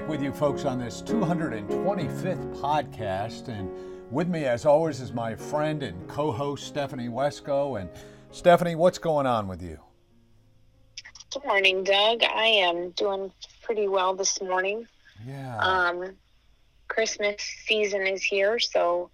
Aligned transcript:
Back 0.00 0.08
with 0.10 0.22
you 0.22 0.30
folks 0.30 0.66
on 0.66 0.78
this 0.78 1.00
225th 1.00 2.60
podcast. 2.60 3.48
And 3.48 3.70
with 4.10 4.28
me, 4.28 4.44
as 4.44 4.66
always, 4.66 5.00
is 5.00 5.14
my 5.14 5.34
friend 5.34 5.82
and 5.82 6.06
co 6.06 6.30
host, 6.30 6.66
Stephanie 6.66 7.08
Wesco. 7.08 7.80
And 7.80 7.88
Stephanie, 8.30 8.74
what's 8.74 8.98
going 8.98 9.24
on 9.24 9.48
with 9.48 9.62
you? 9.62 9.80
Good 11.32 11.46
morning, 11.46 11.82
Doug. 11.82 12.22
I 12.24 12.44
am 12.44 12.90
doing 12.90 13.32
pretty 13.62 13.88
well 13.88 14.14
this 14.14 14.38
morning. 14.42 14.86
Yeah. 15.26 15.56
Um, 15.60 16.14
Christmas 16.88 17.40
season 17.64 18.06
is 18.06 18.22
here, 18.22 18.58
so 18.58 19.08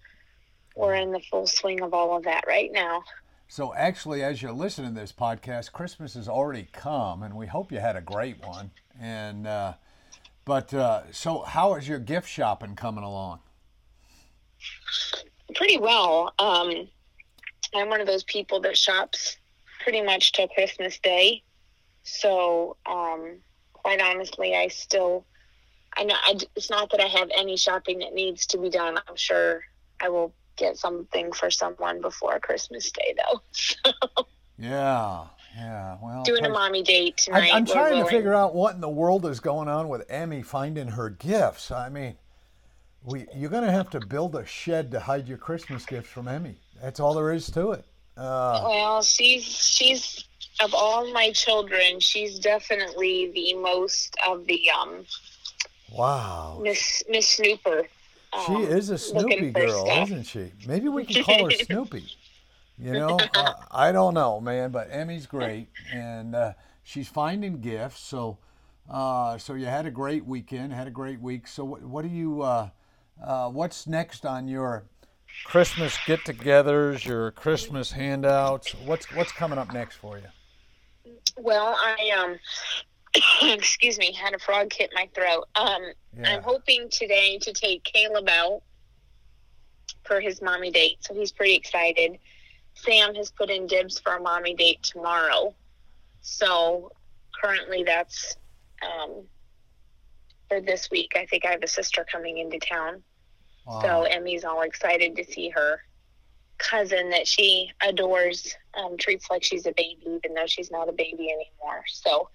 we're 0.75 0.95
in 0.95 1.13
the 1.13 1.21
full 1.21 1.47
swing 1.47 1.81
of 1.81 1.93
all 1.93 2.17
of 2.17 2.23
that 2.23 2.43
right 2.45 2.73
now. 2.73 3.03
So, 3.47 3.73
actually, 3.73 4.21
as 4.21 4.41
you're 4.41 4.51
listening 4.51 4.93
to 4.95 4.99
this 4.99 5.13
podcast, 5.13 5.71
Christmas 5.71 6.15
has 6.15 6.27
already 6.27 6.67
come, 6.73 7.23
and 7.23 7.37
we 7.37 7.47
hope 7.47 7.71
you 7.71 7.79
had 7.79 7.95
a 7.95 8.01
great 8.01 8.45
one. 8.45 8.71
And, 8.99 9.47
uh, 9.47 9.75
but 10.45 10.73
uh, 10.73 11.11
so, 11.11 11.41
how 11.41 11.75
is 11.75 11.87
your 11.87 11.99
gift 11.99 12.27
shopping 12.27 12.75
coming 12.75 13.03
along? 13.03 13.39
Pretty 15.55 15.77
well. 15.77 16.33
Um, 16.39 16.87
I'm 17.73 17.89
one 17.89 18.01
of 18.01 18.07
those 18.07 18.23
people 18.23 18.59
that 18.61 18.77
shops 18.77 19.37
pretty 19.83 20.01
much 20.01 20.31
till 20.33 20.47
Christmas 20.47 20.99
Day. 20.99 21.43
So, 22.03 22.77
um, 22.85 23.37
quite 23.73 24.01
honestly, 24.01 24.55
I 24.55 24.67
still, 24.67 25.25
I 25.95 26.03
know 26.03 26.15
I, 26.15 26.37
it's 26.55 26.69
not 26.69 26.91
that 26.91 26.99
I 26.99 27.07
have 27.07 27.29
any 27.35 27.57
shopping 27.57 27.99
that 27.99 28.13
needs 28.13 28.45
to 28.47 28.57
be 28.57 28.69
done. 28.69 28.97
I'm 29.07 29.15
sure 29.15 29.61
I 30.01 30.09
will 30.09 30.33
get 30.57 30.77
something 30.77 31.31
for 31.31 31.49
someone 31.49 32.01
before 32.01 32.39
Christmas 32.39 32.91
Day, 32.91 33.15
though. 33.17 34.23
yeah, 34.57 35.25
yeah. 35.55 35.97
Well, 36.01 36.23
doing 36.23 36.45
a 36.45 36.49
mommy 36.49 36.83
date 36.83 37.17
tonight. 37.17 37.51
I, 37.53 37.57
am 37.57 37.65
trying 37.65 38.03
to 38.03 38.09
figure 38.09 38.33
out 38.33 38.55
what 38.55 38.75
in 38.75 38.81
the 38.81 38.89
world 38.89 39.25
is 39.25 39.39
going 39.39 39.67
on 39.67 39.89
with 39.89 40.09
Emmy 40.09 40.41
finding 40.41 40.87
her 40.87 41.09
gifts. 41.09 41.71
I 41.71 41.89
mean, 41.89 42.15
we 43.03 43.25
you're 43.35 43.49
going 43.49 43.65
to 43.65 43.71
have 43.71 43.89
to 43.91 44.05
build 44.05 44.35
a 44.35 44.45
shed 44.45 44.91
to 44.91 44.99
hide 44.99 45.27
your 45.27 45.37
Christmas 45.37 45.85
gifts 45.85 46.09
from 46.09 46.27
Emmy. 46.27 46.57
That's 46.81 46.99
all 46.99 47.13
there 47.13 47.31
is 47.31 47.49
to 47.51 47.71
it. 47.71 47.85
Uh, 48.17 48.61
Well, 48.65 49.01
she's 49.01 49.43
she's 49.43 50.25
of 50.61 50.73
all 50.73 51.11
my 51.11 51.31
children, 51.31 51.99
she's 51.99 52.39
definitely 52.39 53.31
the 53.33 53.53
most 53.55 54.15
of 54.27 54.45
the 54.47 54.61
um 54.79 55.05
wow. 55.91 56.59
Miss 56.61 57.03
Miss 57.09 57.27
Snooper. 57.27 57.83
She 58.47 58.53
um, 58.53 58.63
is 58.63 58.89
a 58.89 58.97
Snoopy 58.97 59.51
girl, 59.51 59.87
isn't 59.87 60.23
she? 60.23 60.51
Maybe 60.65 60.89
we 60.89 61.05
can 61.05 61.23
call 61.23 61.45
her 61.45 61.51
Snoopy. 61.65 62.03
You 62.79 62.93
know, 62.93 63.19
uh, 63.35 63.53
I 63.71 63.91
don't 63.91 64.13
know, 64.13 64.39
man, 64.41 64.71
but 64.71 64.87
Emmy's 64.91 65.27
great, 65.27 65.69
and 65.91 66.35
uh, 66.35 66.53
she's 66.83 67.07
finding 67.07 67.61
gifts. 67.61 67.99
So, 67.99 68.39
uh, 68.89 69.37
so 69.37 69.53
you 69.53 69.67
had 69.67 69.85
a 69.85 69.91
great 69.91 70.25
weekend, 70.25 70.73
had 70.73 70.87
a 70.87 70.91
great 70.91 71.21
week. 71.21 71.47
So, 71.47 71.63
what, 71.63 71.83
what 71.83 72.01
do 72.01 72.09
you, 72.09 72.41
uh, 72.41 72.69
uh, 73.23 73.49
what's 73.49 73.85
next 73.85 74.25
on 74.25 74.47
your 74.47 74.85
Christmas 75.45 75.97
get-togethers, 76.05 77.05
your 77.05 77.31
Christmas 77.31 77.91
handouts? 77.91 78.73
What's 78.85 79.11
what's 79.13 79.31
coming 79.31 79.57
up 79.57 79.73
next 79.73 79.97
for 79.97 80.17
you? 80.17 81.13
Well, 81.37 81.75
I 81.79 82.11
um 82.17 82.39
excuse 83.53 83.97
me, 83.97 84.13
had 84.13 84.33
a 84.33 84.39
frog 84.39 84.71
hit 84.71 84.91
my 84.93 85.09
throat. 85.13 85.45
Um 85.55 85.81
Yeah. 86.17 86.35
I'm 86.35 86.43
hoping 86.43 86.89
today 86.89 87.39
to 87.39 87.51
take 87.51 87.83
Caleb 87.83 88.29
out 88.29 88.61
for 90.03 90.19
his 90.19 90.41
mommy 90.41 90.71
date, 90.71 90.97
so 91.01 91.13
he's 91.13 91.31
pretty 91.31 91.55
excited. 91.55 92.19
Sam 92.83 93.15
has 93.15 93.31
put 93.31 93.49
in 93.49 93.67
dibs 93.67 93.99
for 93.99 94.15
a 94.15 94.21
mommy 94.21 94.53
date 94.53 94.83
tomorrow. 94.83 95.53
So 96.21 96.91
currently 97.41 97.83
that's 97.83 98.37
um 98.81 99.23
for 100.49 100.61
this 100.61 100.89
week. 100.91 101.13
I 101.15 101.25
think 101.25 101.45
I 101.45 101.51
have 101.51 101.63
a 101.63 101.67
sister 101.67 102.05
coming 102.11 102.37
into 102.37 102.59
town. 102.59 103.03
Wow. 103.65 103.81
So 103.81 104.03
Emmy's 104.03 104.43
all 104.43 104.61
excited 104.61 105.15
to 105.15 105.23
see 105.23 105.49
her 105.49 105.79
cousin 106.57 107.09
that 107.09 107.27
she 107.27 107.71
adores, 107.81 108.55
um, 108.75 108.97
treats 108.97 109.29
like 109.29 109.43
she's 109.43 109.65
a 109.65 109.73
baby, 109.75 110.01
even 110.05 110.33
though 110.33 110.45
she's 110.45 110.71
not 110.71 110.89
a 110.89 110.91
baby 110.91 111.29
anymore. 111.29 111.83
So, 111.87 112.29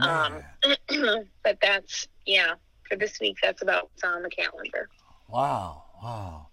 um, 0.00 0.42
but 1.44 1.58
that's 1.60 2.08
yeah 2.26 2.54
for 2.88 2.96
this 2.96 3.18
week. 3.20 3.36
That's 3.42 3.62
about 3.62 3.84
what's 3.84 4.04
on 4.04 4.22
the 4.22 4.30
calendar. 4.30 4.88
wow, 5.28 5.84
wow. 6.02 6.48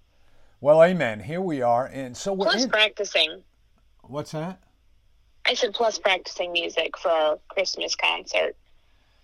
Well, 0.62 0.84
amen. 0.84 1.22
Here 1.22 1.42
we 1.42 1.62
are, 1.62 1.86
and 1.86 2.16
so 2.16 2.34
we're 2.34 2.46
Plus 2.48 2.64
in, 2.66 2.70
practicing. 2.70 3.42
what's 4.04 4.32
that? 4.32 4.62
I 5.46 5.54
said 5.54 5.74
plus 5.74 5.98
practicing 5.98 6.52
music 6.52 6.98
for 6.98 7.10
our 7.10 7.40
Christmas 7.48 7.96
concert 7.96 8.56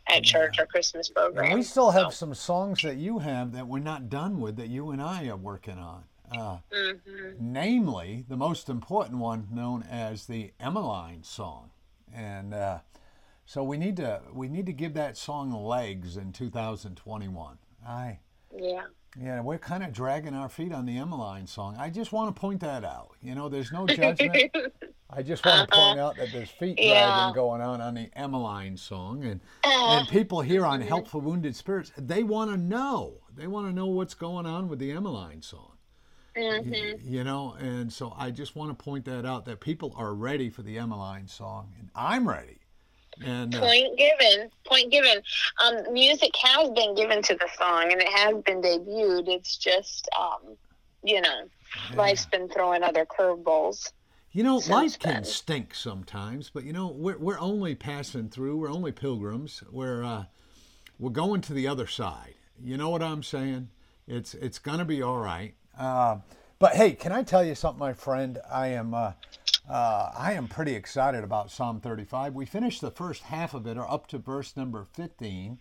at 0.07 0.23
church, 0.23 0.59
our 0.59 0.66
Christmas 0.66 1.09
program. 1.09 1.46
And 1.46 1.53
we 1.56 1.62
still 1.63 1.91
have 1.91 2.13
So, 2.13 2.25
some 2.28 2.34
songs 2.35 2.81
that 2.84 2.96
you 2.96 3.19
have 3.19 3.51
that 3.51 3.68
we're 3.68 3.79
not 3.79 4.09
done 4.09 4.40
with 4.40 4.56
that 4.56 4.68
you 4.69 4.91
and 4.91 5.01
I 5.01 5.28
are 5.28 5.35
working 5.35 5.78
on. 5.78 6.06
Uh, 6.31 6.57
mhm. 6.73 7.40
namely, 7.40 8.25
the 8.28 8.38
most 8.38 8.69
important 8.69 9.19
one 9.19 9.47
known 9.52 9.84
as 9.84 10.25
the 10.25 10.53
Emmeline 10.59 11.22
song. 11.23 11.69
And 12.13 12.53
uh, 12.53 12.79
so 13.46 13.63
we 13.63 13.78
need 13.78 13.97
to 13.97 14.22
we 14.34 14.47
need 14.47 14.66
to 14.66 14.73
give 14.73 14.94
that 14.96 15.17
song 15.17 15.52
legs 15.52 16.17
in 16.17 16.31
2021. 16.31 17.57
I 17.85 18.19
Yeah. 18.56 18.85
Yeah, 19.20 19.42
we're 19.42 19.58
kind 19.58 19.84
of 19.84 19.94
dragging 19.94 20.34
our 20.34 20.50
feet 20.50 20.72
on 20.74 20.86
the 20.86 20.98
Emmeline 20.98 21.48
song. 21.48 21.76
I 21.80 21.90
just 21.90 22.12
want 22.12 22.36
to 22.36 22.40
point 22.40 22.59
that 22.62 22.84
out. 22.84 23.12
You 23.22 23.36
know, 23.36 23.48
there's 23.50 23.72
no 23.72 23.86
judgment. 23.88 24.52
I 25.09 25.22
just 25.22 25.46
want 25.46 25.70
to 25.70 25.76
point 25.76 26.00
out 26.00 26.18
that 26.18 26.31
there's 26.34 26.50
feet 26.50 26.76
dragging 26.78 26.92
Uh-huh. 26.94 27.31
Going 27.31 27.62
on 27.62 27.80
on 27.80 27.94
the 27.94 28.09
Emmeline 28.16 28.76
song, 28.76 29.24
and 29.24 29.40
Uh, 29.64 30.00
and 30.00 30.08
people 30.09 30.42
here 30.42 30.66
on 30.66 30.81
Help 30.81 31.08
for 31.08 31.20
Wounded 31.22 31.56
Spirits, 31.56 31.92
they 31.98 32.24
want 32.24 32.52
to 32.52 32.58
know. 32.58 33.22
They 33.36 33.48
want 33.48 33.68
to 33.68 33.74
know 33.74 33.86
what's 33.86 34.16
going 34.16 34.46
on 34.46 34.68
with 34.68 34.80
the 34.80 34.92
Emmeline 34.92 35.42
song. 35.42 35.72
mhm. 36.36 37.00
You 37.02 37.24
know, 37.24 37.53
and 37.59 37.94
so 37.94 38.14
I 38.18 38.32
just 38.32 38.56
want 38.58 38.78
to 38.78 38.84
point 38.84 39.06
that 39.06 39.26
out 39.26 39.46
that 39.46 39.62
people 39.62 39.94
are 39.96 40.14
ready 40.14 40.50
for 40.50 40.64
the 40.64 40.78
Emmeline 40.78 41.28
song, 41.28 41.72
and 41.80 41.90
I'm 41.96 42.28
ready. 42.28 42.58
And 43.24 43.53
uh, 43.56 43.59
Point 43.59 43.98
given. 43.98 44.50
Point 44.66 44.92
given. 44.92 45.22
Um, 45.64 45.94
music 45.94 46.31
has 46.42 46.70
been 46.72 46.96
given 46.96 47.22
to 47.24 47.36
the 47.36 47.48
song 47.58 47.92
and 47.92 48.02
it 48.02 48.09
has 48.09 48.36
been 48.44 48.62
debuted. 48.62 49.28
It's 49.28 49.58
just, 49.58 50.09
um, 50.20 50.56
you 51.03 51.22
know, 51.22 51.44
life's 51.96 52.26
been 52.26 52.50
throwing 52.50 52.84
other 52.84 53.06
curveballs. 53.06 53.92
you 54.31 54.44
know, 54.44 54.58
life 54.70 55.00
can 55.00 55.14
then. 55.14 55.24
stink 55.24 55.74
sometimes, 55.76 56.50
but 56.53 56.64
you 56.66 56.74
know, 56.74 56.88
we're 56.88 57.18
we're 57.18 57.40
only 57.40 57.76
passing 57.76 58.30
through. 58.30 58.58
We're 58.58 58.72
only 58.72 58.92
pilgrims. 58.92 59.64
We're 59.72 60.03
uh, 60.03 60.26
we're 61.00 61.12
going 61.12 61.42
to 61.42 61.53
the 61.53 61.68
other 61.68 61.88
side. 61.88 62.36
You 62.64 62.78
know 62.78 62.90
what 62.90 63.02
I'm 63.02 63.23
saying? 63.23 63.70
It's 64.08 64.34
it's 64.34 64.59
gonna 64.59 64.85
be 64.85 65.02
all 65.02 65.17
right. 65.17 65.53
Uh, 65.78 66.17
but 66.59 66.73
hey, 66.76 66.94
can 66.94 67.12
I 67.12 67.23
tell 67.23 67.44
you 67.44 67.56
something, 67.56 67.79
my 67.79 67.94
friend? 67.94 68.40
I 68.50 68.67
am 68.67 68.94
uh, 68.94 69.12
uh, 69.70 70.12
I 70.16 70.34
am 70.34 70.47
pretty 70.47 70.73
excited 70.73 71.23
about 71.23 71.50
Psalm 71.50 71.79
35. 71.79 72.35
We 72.35 72.46
finished 72.46 72.82
the 72.82 72.91
first 72.91 73.23
half 73.23 73.53
of 73.53 73.66
it, 73.66 73.78
or 73.78 73.90
up 73.90 74.08
to 74.08 74.17
verse 74.17 74.56
number 74.56 74.85
15. 74.94 75.58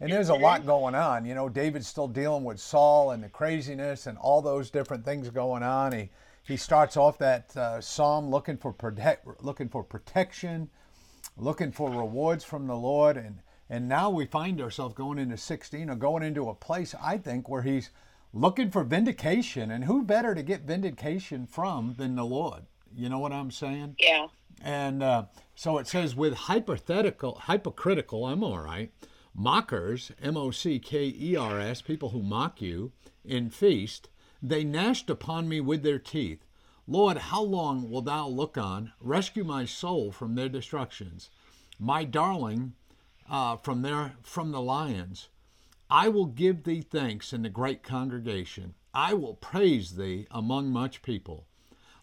And 0.00 0.12
there's 0.12 0.28
a 0.28 0.34
lot 0.34 0.66
going 0.66 0.94
on. 0.94 1.24
You 1.24 1.34
know, 1.34 1.48
David's 1.48 1.86
still 1.86 2.08
dealing 2.08 2.44
with 2.44 2.58
Saul 2.60 3.12
and 3.12 3.22
the 3.22 3.28
craziness 3.28 4.06
and 4.06 4.18
all 4.18 4.42
those 4.42 4.70
different 4.70 5.04
things 5.04 5.30
going 5.30 5.62
on. 5.62 5.92
He 5.92 6.10
he 6.44 6.56
starts 6.56 6.96
off 6.96 7.18
that 7.18 7.56
uh, 7.56 7.80
psalm 7.80 8.28
looking 8.28 8.56
for 8.56 8.72
protect, 8.72 9.26
looking 9.44 9.68
for 9.68 9.84
protection, 9.84 10.70
looking 11.36 11.70
for 11.70 11.88
rewards 11.88 12.42
from 12.42 12.66
the 12.66 12.76
Lord, 12.76 13.16
and 13.16 13.38
and 13.70 13.88
now 13.88 14.10
we 14.10 14.26
find 14.26 14.60
ourselves 14.60 14.94
going 14.94 15.18
into 15.18 15.36
16 15.36 15.88
or 15.88 15.94
going 15.94 16.22
into 16.22 16.48
a 16.48 16.54
place 16.54 16.94
I 17.00 17.16
think 17.16 17.48
where 17.48 17.62
he's 17.62 17.90
looking 18.34 18.70
for 18.70 18.82
vindication, 18.82 19.70
and 19.70 19.84
who 19.84 20.02
better 20.02 20.34
to 20.34 20.42
get 20.42 20.62
vindication 20.62 21.46
from 21.46 21.94
than 21.96 22.16
the 22.16 22.24
Lord? 22.24 22.64
You 22.94 23.08
know 23.08 23.18
what 23.18 23.32
I'm 23.32 23.50
saying? 23.50 23.96
Yeah. 23.98 24.28
And 24.62 25.02
uh, 25.02 25.24
so 25.54 25.78
it 25.78 25.86
says, 25.88 26.14
with 26.14 26.34
hypothetical, 26.34 27.42
hypocritical, 27.46 28.26
I'm 28.26 28.44
all 28.44 28.60
right, 28.60 28.92
mockers, 29.34 30.12
M 30.22 30.36
O 30.36 30.50
C 30.50 30.78
K 30.78 31.14
E 31.18 31.36
R 31.36 31.58
S, 31.58 31.82
people 31.82 32.10
who 32.10 32.22
mock 32.22 32.60
you 32.60 32.92
in 33.24 33.50
feast, 33.50 34.08
they 34.42 34.64
gnashed 34.64 35.10
upon 35.10 35.48
me 35.48 35.60
with 35.60 35.82
their 35.82 35.98
teeth. 35.98 36.44
Lord, 36.86 37.16
how 37.16 37.42
long 37.42 37.90
wilt 37.90 38.06
thou 38.06 38.28
look 38.28 38.58
on? 38.58 38.92
Rescue 39.00 39.44
my 39.44 39.64
soul 39.64 40.10
from 40.10 40.34
their 40.34 40.48
destructions, 40.48 41.30
my 41.78 42.04
darling 42.04 42.74
uh, 43.30 43.56
from 43.56 43.82
their 43.82 44.14
from 44.22 44.50
the 44.50 44.60
lions. 44.60 45.28
I 45.88 46.08
will 46.08 46.26
give 46.26 46.64
thee 46.64 46.80
thanks 46.80 47.32
in 47.32 47.42
the 47.42 47.48
great 47.48 47.82
congregation. 47.82 48.74
I 48.94 49.14
will 49.14 49.34
praise 49.34 49.96
thee 49.96 50.26
among 50.30 50.70
much 50.70 51.02
people. 51.02 51.46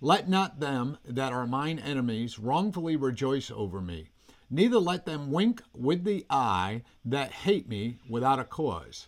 Let 0.02 0.30
not 0.30 0.60
them 0.60 0.98
that 1.04 1.34
are 1.34 1.46
mine 1.46 1.78
enemies 1.78 2.40
wrongfully 2.40 2.96
rejoice 2.96 3.52
over 3.52 3.82
me, 3.82 4.10
neither 4.50 4.80
let 4.80 5.06
them 5.06 5.32
wink 5.32 5.62
with 5.74 6.06
the 6.06 6.26
eye 6.30 6.84
that 7.04 7.32
hate 7.32 7.68
me 7.68 7.98
without 8.10 8.40
a 8.40 8.46
cause. 8.46 9.08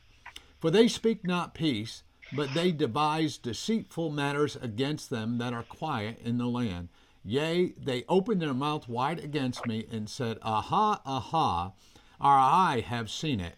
For 0.59 0.69
they 0.69 0.87
speak 0.87 1.25
not 1.25 1.53
peace, 1.53 2.03
but 2.33 2.53
they 2.53 2.71
devise 2.71 3.37
deceitful 3.37 4.09
matters 4.09 4.57
against 4.57 5.09
them 5.09 5.37
that 5.37 5.53
are 5.53 5.63
quiet 5.63 6.19
in 6.19 6.37
the 6.37 6.47
land. 6.47 6.89
Yea, 7.23 7.73
they 7.77 8.03
opened 8.09 8.41
their 8.41 8.53
mouth 8.53 8.87
wide 8.87 9.19
against 9.19 9.65
me 9.65 9.85
and 9.91 10.09
said, 10.09 10.37
Aha, 10.41 11.01
aha, 11.05 11.73
our 12.19 12.37
eye 12.37 12.83
have 12.85 13.09
seen 13.09 13.39
it. 13.39 13.55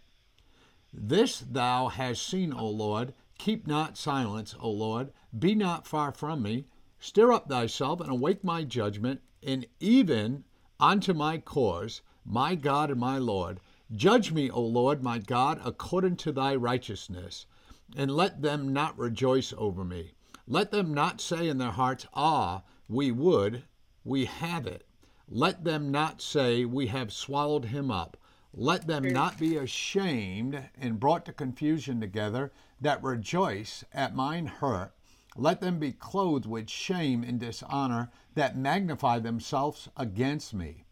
This 0.94 1.40
thou 1.40 1.88
hast 1.88 2.26
seen, 2.26 2.54
O 2.54 2.70
Lord. 2.70 3.14
Keep 3.40 3.66
not 3.66 3.98
silence, 3.98 4.56
O 4.60 4.70
Lord. 4.70 5.12
Be 5.38 5.56
not 5.56 5.88
far 5.88 6.12
from 6.12 6.44
me. 6.44 6.66
Stir 7.06 7.34
up 7.34 7.50
thyself 7.50 8.00
and 8.00 8.10
awake 8.10 8.46
my 8.46 8.64
judgment, 8.64 9.20
and 9.46 9.68
even 9.82 10.46
unto 10.80 11.14
my 11.14 11.38
cause, 11.38 12.02
my 12.24 12.56
God 12.56 12.90
and 12.90 13.00
my 13.02 13.18
Lord. 13.18 13.60
Judge 13.94 14.32
me, 14.32 14.50
O 14.50 14.62
Lord, 14.62 15.04
my 15.04 15.20
God, 15.20 15.60
according 15.66 16.16
to 16.16 16.32
thy 16.32 16.56
righteousness, 16.56 17.46
and 17.94 18.10
let 18.10 18.42
them 18.42 18.72
not 18.72 18.98
rejoice 18.98 19.54
over 19.58 19.84
me. 19.84 20.14
Let 20.48 20.72
them 20.72 20.94
not 20.94 21.20
say 21.20 21.50
in 21.50 21.58
their 21.58 21.72
hearts, 21.72 22.08
Ah, 22.14 22.64
we 22.88 23.12
would, 23.12 23.66
we 24.06 24.24
have 24.24 24.66
it. 24.66 24.88
Let 25.28 25.66
them 25.66 25.92
not 25.92 26.22
say, 26.22 26.64
We 26.64 26.88
have 26.88 27.12
swallowed 27.12 27.66
him 27.66 27.92
up. 27.92 28.16
Let 28.54 28.88
them 28.88 29.04
not 29.04 29.38
be 29.38 29.58
ashamed 29.58 30.70
and 30.80 31.02
brought 31.02 31.26
to 31.26 31.34
confusion 31.34 32.00
together 32.00 32.54
that 32.80 33.04
rejoice 33.04 33.84
at 33.92 34.16
mine 34.16 34.46
hurt. 34.46 34.94
Let 35.36 35.62
them 35.62 35.80
be 35.80 35.92
clothed 35.92 36.46
with 36.46 36.70
shame 36.70 37.24
and 37.24 37.40
dishonor 37.40 38.12
that 38.36 38.56
magnify 38.56 39.20
themselves 39.20 39.90
against 39.98 40.54
me. 40.54 40.86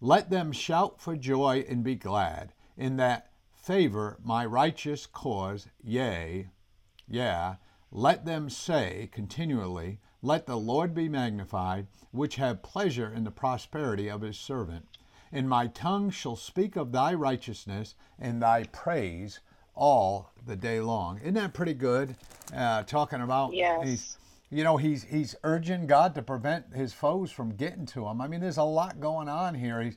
Let 0.00 0.30
them 0.30 0.52
shout 0.52 1.00
for 1.00 1.16
joy 1.16 1.64
and 1.68 1.82
be 1.82 1.94
glad, 1.94 2.52
in 2.76 2.96
that 2.98 3.30
favor 3.54 4.18
my 4.22 4.44
righteous 4.44 5.06
cause, 5.06 5.68
yea, 5.82 6.50
yeah. 7.08 7.56
Let 7.90 8.26
them 8.26 8.50
say 8.50 9.08
continually, 9.10 10.00
Let 10.20 10.46
the 10.46 10.58
Lord 10.58 10.94
be 10.94 11.08
magnified, 11.08 11.86
which 12.10 12.36
have 12.36 12.62
pleasure 12.62 13.12
in 13.12 13.24
the 13.24 13.30
prosperity 13.30 14.08
of 14.08 14.20
his 14.20 14.38
servant. 14.38 14.86
And 15.32 15.48
my 15.48 15.66
tongue 15.66 16.10
shall 16.10 16.36
speak 16.36 16.76
of 16.76 16.92
thy 16.92 17.14
righteousness 17.14 17.94
and 18.18 18.42
thy 18.42 18.64
praise 18.64 19.40
all 19.78 20.32
the 20.46 20.56
day 20.56 20.80
long. 20.80 21.18
Isn't 21.20 21.34
that 21.34 21.54
pretty 21.54 21.74
good? 21.74 22.16
Uh, 22.54 22.82
talking 22.82 23.20
about 23.20 23.52
Yes. 23.54 23.86
he's, 23.86 24.18
you 24.50 24.64
know, 24.64 24.76
he's 24.76 25.04
he's 25.04 25.34
urging 25.44 25.86
God 25.86 26.14
to 26.16 26.22
prevent 26.22 26.74
his 26.74 26.92
foes 26.92 27.30
from 27.30 27.54
getting 27.54 27.86
to 27.86 28.06
him. 28.06 28.20
I 28.20 28.28
mean, 28.28 28.40
there's 28.40 28.56
a 28.56 28.62
lot 28.64 29.00
going 29.00 29.28
on 29.28 29.54
here. 29.54 29.80
He's 29.80 29.96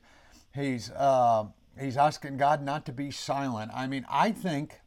he's 0.54 0.92
uh, 0.92 1.46
he's 1.80 1.98
asking 1.98 2.38
God 2.38 2.62
not 2.64 2.86
to 2.86 2.92
be 2.92 3.12
silent. 3.12 3.72
I 3.74 3.88
mean, 3.88 4.06
I 4.10 4.32
think 4.32 4.82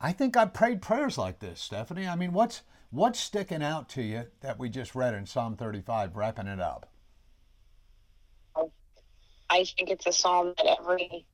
I 0.00 0.12
think 0.12 0.36
I 0.36 0.46
prayed 0.46 0.82
prayers 0.82 1.16
like 1.16 1.38
this, 1.38 1.60
Stephanie. 1.60 2.08
I 2.08 2.16
mean, 2.16 2.32
what's 2.32 2.62
what's 2.90 3.20
sticking 3.20 3.62
out 3.62 3.88
to 3.90 4.02
you 4.02 4.26
that 4.40 4.58
we 4.58 4.68
just 4.68 4.94
read 4.94 5.14
in 5.14 5.26
Psalm 5.26 5.56
35, 5.56 6.16
wrapping 6.16 6.46
it 6.46 6.60
up? 6.60 6.88
I 9.50 9.64
think 9.64 9.90
it's 9.90 10.06
a 10.06 10.12
psalm 10.12 10.54
that 10.56 10.66
every 10.80 11.26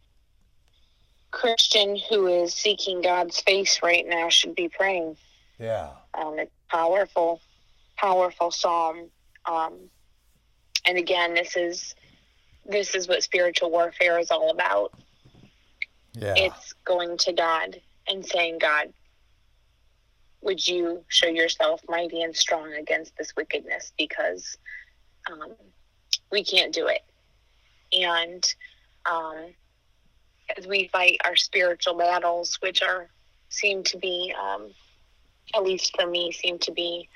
Christian 1.30 1.96
who 2.08 2.26
is 2.26 2.54
seeking 2.54 3.02
God's 3.02 3.40
face 3.40 3.80
right 3.82 4.06
now 4.06 4.28
should 4.28 4.54
be 4.54 4.68
praying. 4.68 5.16
Yeah. 5.58 5.90
Um, 6.14 6.38
it's 6.38 6.52
powerful, 6.68 7.40
powerful 7.96 8.50
psalm. 8.50 9.10
Um, 9.46 9.74
and 10.86 10.98
again, 10.98 11.34
this 11.34 11.56
is 11.56 11.94
this 12.66 12.94
is 12.94 13.08
what 13.08 13.22
spiritual 13.22 13.70
warfare 13.70 14.18
is 14.18 14.30
all 14.30 14.50
about. 14.50 14.92
Yeah. 16.12 16.34
It's 16.36 16.74
going 16.84 17.16
to 17.18 17.32
God 17.32 17.80
and 18.08 18.24
saying, 18.24 18.58
God, 18.58 18.92
would 20.42 20.66
you 20.66 21.04
show 21.08 21.28
yourself 21.28 21.80
mighty 21.88 22.22
and 22.22 22.34
strong 22.34 22.72
against 22.74 23.16
this 23.16 23.34
wickedness 23.36 23.92
because 23.98 24.56
um, 25.30 25.54
we 26.32 26.44
can't 26.44 26.72
do 26.72 26.86
it. 26.86 27.02
And 27.92 28.54
um, 29.10 29.54
as 30.56 30.66
we 30.66 30.88
fight 30.88 31.18
our 31.24 31.36
spiritual 31.36 31.94
battles, 31.94 32.58
which 32.60 32.82
are 32.82 33.08
seem 33.48 33.82
to 33.84 33.98
be, 33.98 34.32
um, 34.40 34.70
at 35.54 35.62
least 35.62 35.94
for 35.96 36.06
me, 36.06 36.32
seem 36.32 36.58
to 36.60 36.72
be 36.72 37.08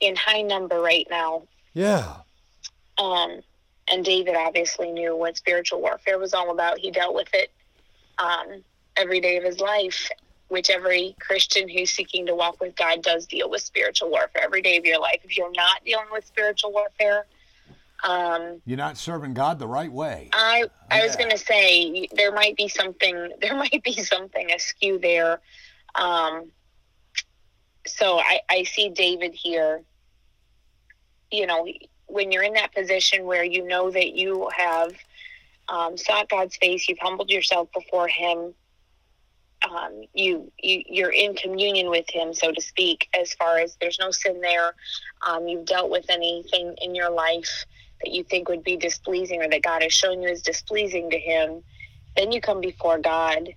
in 0.00 0.16
high 0.16 0.42
number 0.42 0.80
right 0.80 1.06
now. 1.10 1.42
yeah. 1.74 2.16
Um, 2.98 3.40
and 3.90 4.04
David 4.04 4.34
obviously 4.34 4.90
knew 4.90 5.16
what 5.16 5.36
spiritual 5.36 5.80
warfare 5.80 6.18
was 6.18 6.34
all 6.34 6.50
about. 6.50 6.78
He 6.78 6.90
dealt 6.90 7.14
with 7.14 7.32
it 7.32 7.50
um, 8.18 8.62
every 8.96 9.20
day 9.20 9.36
of 9.36 9.44
his 9.44 9.60
life, 9.60 10.10
which 10.48 10.68
every 10.68 11.14
Christian 11.20 11.68
who's 11.68 11.90
seeking 11.90 12.26
to 12.26 12.34
walk 12.34 12.60
with 12.60 12.76
God 12.76 13.02
does 13.02 13.26
deal 13.26 13.48
with 13.48 13.62
spiritual 13.62 14.10
warfare 14.10 14.42
every 14.44 14.62
day 14.62 14.76
of 14.76 14.84
your 14.84 15.00
life. 15.00 15.20
If 15.24 15.36
you're 15.36 15.52
not 15.52 15.84
dealing 15.84 16.06
with 16.12 16.26
spiritual 16.26 16.72
warfare, 16.72 17.24
um, 18.04 18.62
You're 18.64 18.78
not 18.78 18.96
serving 18.96 19.34
God 19.34 19.58
the 19.58 19.66
right 19.66 19.90
way. 19.90 20.28
I 20.32 20.64
I 20.90 21.02
was 21.04 21.16
going 21.16 21.30
to 21.30 21.38
say 21.38 22.08
there 22.14 22.32
might 22.32 22.56
be 22.56 22.68
something 22.68 23.32
there 23.40 23.56
might 23.56 23.82
be 23.82 23.92
something 23.92 24.50
askew 24.52 24.98
there. 24.98 25.40
Um, 25.94 26.50
so 27.86 28.18
I 28.18 28.40
I 28.48 28.62
see 28.64 28.88
David 28.90 29.34
here. 29.34 29.82
You 31.30 31.46
know, 31.46 31.66
when 32.06 32.32
you're 32.32 32.44
in 32.44 32.54
that 32.54 32.74
position 32.74 33.24
where 33.24 33.44
you 33.44 33.66
know 33.66 33.90
that 33.90 34.14
you 34.14 34.48
have 34.56 34.92
um, 35.68 35.96
sought 35.96 36.30
God's 36.30 36.56
face, 36.56 36.88
you've 36.88 36.98
humbled 37.00 37.30
yourself 37.30 37.68
before 37.72 38.08
Him. 38.08 38.54
Um, 39.68 40.02
you, 40.14 40.52
you 40.62 40.84
you're 40.88 41.10
in 41.10 41.34
communion 41.34 41.90
with 41.90 42.08
Him, 42.08 42.32
so 42.32 42.52
to 42.52 42.60
speak. 42.60 43.08
As 43.18 43.34
far 43.34 43.58
as 43.58 43.76
there's 43.80 43.98
no 43.98 44.12
sin 44.12 44.40
there, 44.40 44.74
um, 45.26 45.48
you've 45.48 45.66
dealt 45.66 45.90
with 45.90 46.08
anything 46.08 46.76
in 46.80 46.94
your 46.94 47.10
life 47.10 47.66
that 48.02 48.12
you 48.12 48.24
think 48.24 48.48
would 48.48 48.64
be 48.64 48.76
displeasing 48.76 49.42
or 49.42 49.48
that 49.48 49.62
God 49.62 49.82
has 49.82 49.92
shown 49.92 50.22
you 50.22 50.28
is 50.28 50.42
displeasing 50.42 51.10
to 51.10 51.18
Him, 51.18 51.62
then 52.16 52.32
you 52.32 52.40
come 52.40 52.60
before 52.60 52.98
God. 52.98 53.48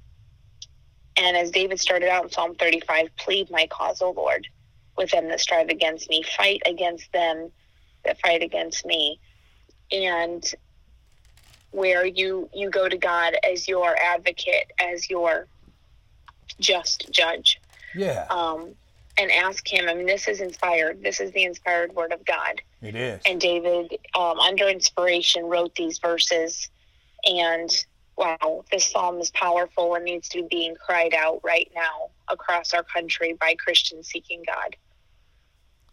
And 1.18 1.38
as 1.38 1.52
David 1.52 1.80
started 1.80 2.10
out 2.10 2.24
in 2.24 2.30
Psalm 2.32 2.56
35, 2.56 3.16
plead 3.18 3.52
my 3.52 3.68
cause, 3.68 4.02
O 4.02 4.12
Lord, 4.12 4.48
with 4.98 5.12
them 5.12 5.28
that 5.30 5.40
strive 5.40 5.70
against 5.70 6.10
me, 6.10 6.24
fight 6.24 6.62
against 6.66 7.12
them 7.14 7.52
that 8.06 8.20
fight 8.20 8.42
against 8.44 8.86
me. 8.86 9.20
And 9.92 10.44
where 11.72 12.06
you 12.06 12.50
you 12.54 12.70
go 12.70 12.88
to 12.90 12.98
God 12.98 13.36
as 13.50 13.68
your 13.68 13.96
advocate, 13.98 14.72
as 14.80 15.10
your 15.10 15.48
just 16.60 17.10
judge 17.12 17.60
Yeah. 17.96 18.26
um, 18.30 18.76
and 19.22 19.32
ask 19.32 19.72
him. 19.72 19.88
I 19.88 19.94
mean, 19.94 20.08
this 20.08 20.28
is 20.28 20.42
inspired. 20.42 21.02
This 21.04 21.20
is 21.20 21.32
the 21.32 21.44
inspired 21.44 21.94
word 21.94 22.12
of 22.12 22.26
God. 22.26 22.62
it 22.82 22.96
is. 22.96 23.22
And 23.26 23.40
David, 23.40 23.98
um, 24.16 24.40
under 24.40 24.68
inspiration, 24.68 25.46
wrote 25.46 25.76
these 25.76 26.00
verses. 26.00 26.70
And 27.26 27.70
wow, 28.18 28.64
this 28.72 28.92
psalm 28.92 29.20
is 29.20 29.32
powerful 29.32 29.96
and 29.96 30.06
needs 30.06 30.28
to 30.30 30.42
be 30.42 30.48
being 30.50 30.76
cried 30.76 31.14
out 31.14 31.40
right 31.44 31.72
now 31.76 32.10
across 32.28 32.74
our 32.74 32.84
country 32.84 33.38
by 33.40 33.56
Christians 33.56 34.08
seeking 34.08 34.44
God. 34.46 34.76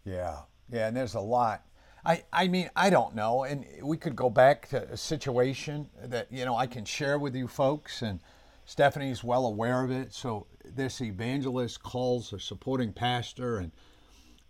Yeah, 0.03 0.37
yeah, 0.69 0.87
and 0.87 0.97
there's 0.97 1.15
a 1.15 1.19
lot. 1.19 1.63
I, 2.05 2.23
I 2.31 2.47
mean, 2.47 2.69
I 2.75 2.89
don't 2.89 3.13
know, 3.13 3.43
and 3.43 3.65
we 3.83 3.97
could 3.97 4.15
go 4.15 4.29
back 4.29 4.69
to 4.69 4.83
a 4.83 4.97
situation 4.97 5.89
that 6.01 6.31
you 6.31 6.45
know 6.45 6.55
I 6.55 6.65
can 6.65 6.85
share 6.85 7.19
with 7.19 7.35
you 7.35 7.47
folks, 7.47 8.01
and 8.01 8.21
Stephanie's 8.65 9.23
well 9.23 9.45
aware 9.45 9.83
of 9.83 9.91
it. 9.91 10.13
So 10.13 10.47
this 10.75 11.01
evangelist 11.01 11.83
calls 11.83 12.33
a 12.33 12.39
supporting 12.39 12.93
pastor 12.93 13.57
and 13.57 13.71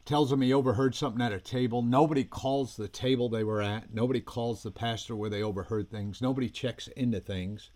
tells 0.05 0.31
him 0.31 0.41
he 0.41 0.51
overheard 0.53 0.95
something 0.95 1.21
at 1.21 1.31
a 1.31 1.39
table. 1.39 1.81
Nobody 1.81 2.23
calls 2.23 2.75
the 2.75 2.88
table 2.88 3.29
they 3.29 3.43
were 3.43 3.61
at. 3.61 3.93
Nobody 3.93 4.21
calls 4.21 4.63
the 4.63 4.71
pastor 4.71 5.15
where 5.15 5.29
they 5.29 5.43
overheard 5.43 5.89
things. 5.89 6.21
Nobody 6.21 6.49
checks 6.49 6.88
into 6.89 7.19
things. 7.19 7.69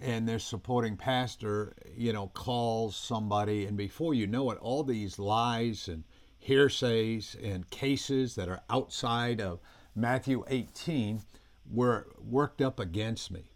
And 0.00 0.28
their 0.28 0.38
supporting 0.38 0.96
pastor, 0.96 1.74
you 1.94 2.12
know, 2.12 2.28
calls 2.28 2.96
somebody, 2.96 3.66
and 3.66 3.76
before 3.76 4.14
you 4.14 4.26
know 4.26 4.50
it, 4.50 4.58
all 4.58 4.82
these 4.82 5.18
lies 5.18 5.88
and 5.88 6.04
hearsays 6.40 7.36
and 7.40 7.70
cases 7.70 8.34
that 8.34 8.48
are 8.48 8.62
outside 8.68 9.40
of 9.40 9.60
Matthew 9.94 10.44
18 10.48 11.22
were 11.70 12.08
worked 12.18 12.60
up 12.60 12.80
against 12.80 13.30
me. 13.30 13.51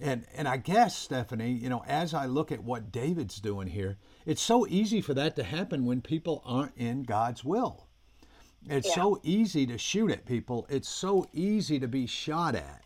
And 0.00 0.26
and 0.34 0.46
I 0.46 0.58
guess 0.58 0.96
Stephanie, 0.96 1.52
you 1.52 1.68
know, 1.68 1.82
as 1.86 2.12
I 2.12 2.26
look 2.26 2.52
at 2.52 2.62
what 2.62 2.92
David's 2.92 3.40
doing 3.40 3.68
here, 3.68 3.96
it's 4.26 4.42
so 4.42 4.66
easy 4.66 5.00
for 5.00 5.14
that 5.14 5.36
to 5.36 5.42
happen 5.42 5.84
when 5.86 6.02
people 6.02 6.42
aren't 6.44 6.76
in 6.76 7.02
God's 7.02 7.44
will. 7.44 7.86
It's 8.68 8.88
Yeah. 8.88 8.94
so 8.94 9.20
easy 9.22 9.66
to 9.66 9.78
shoot 9.78 10.10
at 10.10 10.26
people. 10.26 10.66
It's 10.68 10.88
so 10.88 11.26
easy 11.32 11.78
to 11.78 11.88
be 11.88 12.06
shot 12.06 12.54
at. 12.54 12.82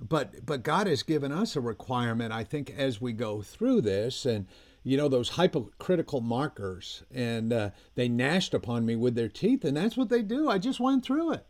But 0.00 0.44
but 0.44 0.62
God 0.64 0.86
has 0.88 1.02
given 1.04 1.30
us 1.30 1.54
a 1.54 1.60
requirement, 1.60 2.32
I 2.32 2.42
think, 2.42 2.70
as 2.76 3.00
we 3.00 3.12
go 3.12 3.42
through 3.42 3.82
this, 3.82 4.26
and 4.26 4.46
you 4.82 4.96
know 4.96 5.08
those 5.08 5.36
hypocritical 5.36 6.20
markers, 6.20 7.04
and 7.14 7.52
uh, 7.52 7.70
they 7.94 8.08
gnashed 8.08 8.54
upon 8.54 8.84
me 8.84 8.96
with 8.96 9.14
their 9.14 9.28
teeth, 9.28 9.64
and 9.64 9.76
that's 9.76 9.96
what 9.96 10.08
they 10.08 10.22
do. 10.22 10.48
I 10.48 10.58
just 10.58 10.80
went 10.80 11.04
through 11.04 11.32
it. 11.34 11.46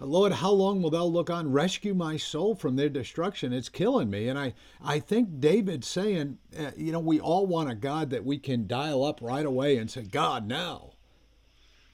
Lord, 0.00 0.32
how 0.32 0.50
long 0.50 0.80
will 0.80 0.90
thou 0.90 1.04
look 1.04 1.28
on? 1.28 1.52
Rescue 1.52 1.92
my 1.92 2.16
soul 2.16 2.54
from 2.54 2.76
their 2.76 2.88
destruction. 2.88 3.52
It's 3.52 3.68
killing 3.68 4.08
me. 4.08 4.28
And 4.28 4.38
I, 4.38 4.54
I 4.82 4.98
think 4.98 5.40
David's 5.40 5.88
saying, 5.88 6.38
uh, 6.58 6.70
you 6.74 6.90
know, 6.90 7.00
we 7.00 7.20
all 7.20 7.46
want 7.46 7.70
a 7.70 7.74
God 7.74 8.08
that 8.10 8.24
we 8.24 8.38
can 8.38 8.66
dial 8.66 9.04
up 9.04 9.20
right 9.20 9.44
away 9.44 9.76
and 9.76 9.90
say, 9.90 10.02
God, 10.02 10.46
now. 10.46 10.92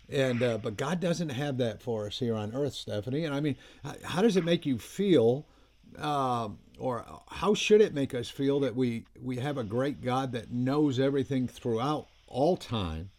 And 0.09 0.41
uh, 0.41 0.59
but 0.59 0.77
God 0.77 1.01
doesn't 1.01 1.31
have 1.31 1.59
that 1.59 1.83
for 1.83 2.07
us 2.07 2.21
here 2.21 2.37
on 2.37 2.55
earth, 2.55 2.75
Stephanie. 2.75 3.25
And 3.25 3.35
I 3.35 3.41
mean, 3.41 3.57
how 4.05 4.23
does 4.23 4.37
it 4.37 4.45
make 4.45 4.65
you 4.65 4.79
feel, 4.79 5.47
um, 5.99 6.59
or 6.79 7.05
how 7.29 7.55
should 7.55 7.81
it 7.81 7.93
make 7.93 8.15
us 8.15 8.29
feel 8.29 8.61
that 8.61 8.77
we 8.77 9.05
we 9.21 9.39
have 9.39 9.59
a 9.59 9.65
great 9.65 10.01
God 10.01 10.31
that 10.31 10.53
knows 10.53 11.01
everything 11.01 11.49
throughout 11.49 12.07
all 12.29 12.57
time, 12.57 13.11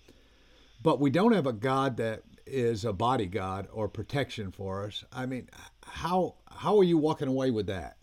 but 0.81 1.01
we 1.01 1.09
don't 1.09 1.33
have 1.33 1.47
a 1.47 1.51
God 1.51 1.97
that 1.97 2.23
is 2.47 2.85
a 2.85 2.93
bodyguard 2.93 3.67
or 3.71 3.87
protection 3.87 4.51
for 4.51 4.85
us? 4.85 5.03
I 5.11 5.25
mean, 5.25 5.49
how 5.83 6.35
how 6.49 6.77
are 6.77 6.83
you 6.83 6.97
walking 6.97 7.27
away 7.27 7.51
with 7.51 7.67
that? 7.67 7.97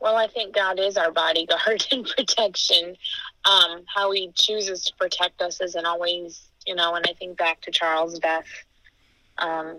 Well, 0.00 0.16
I 0.16 0.26
think 0.26 0.54
God 0.54 0.80
is 0.80 0.96
our 0.96 1.12
bodyguard 1.12 1.86
and 1.92 2.04
protection. 2.04 2.96
Um, 3.44 3.84
how 3.86 4.10
He 4.10 4.32
chooses 4.34 4.84
to 4.84 4.94
protect 4.96 5.40
us 5.42 5.60
isn't 5.60 5.86
always, 5.86 6.48
you 6.66 6.74
know. 6.74 6.94
And 6.94 7.06
I 7.08 7.12
think 7.12 7.38
back 7.38 7.60
to 7.62 7.70
Charles' 7.70 8.18
death. 8.18 8.46
Um, 9.38 9.78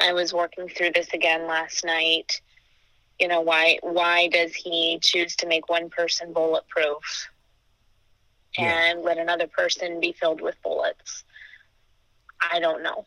I 0.00 0.12
was 0.12 0.32
working 0.32 0.68
through 0.68 0.92
this 0.94 1.12
again 1.12 1.46
last 1.46 1.84
night. 1.84 2.40
You 3.18 3.28
know 3.28 3.42
why? 3.42 3.78
Why 3.82 4.28
does 4.28 4.54
He 4.54 4.98
choose 5.02 5.36
to 5.36 5.46
make 5.46 5.68
one 5.68 5.90
person 5.90 6.32
bulletproof 6.32 7.28
Yeah. 8.58 8.90
and 8.90 9.02
let 9.02 9.18
another 9.18 9.46
person 9.46 10.00
be 10.00 10.12
filled 10.12 10.40
with 10.40 10.56
bullets? 10.62 11.24
I 12.52 12.58
don't 12.58 12.82
know. 12.82 13.06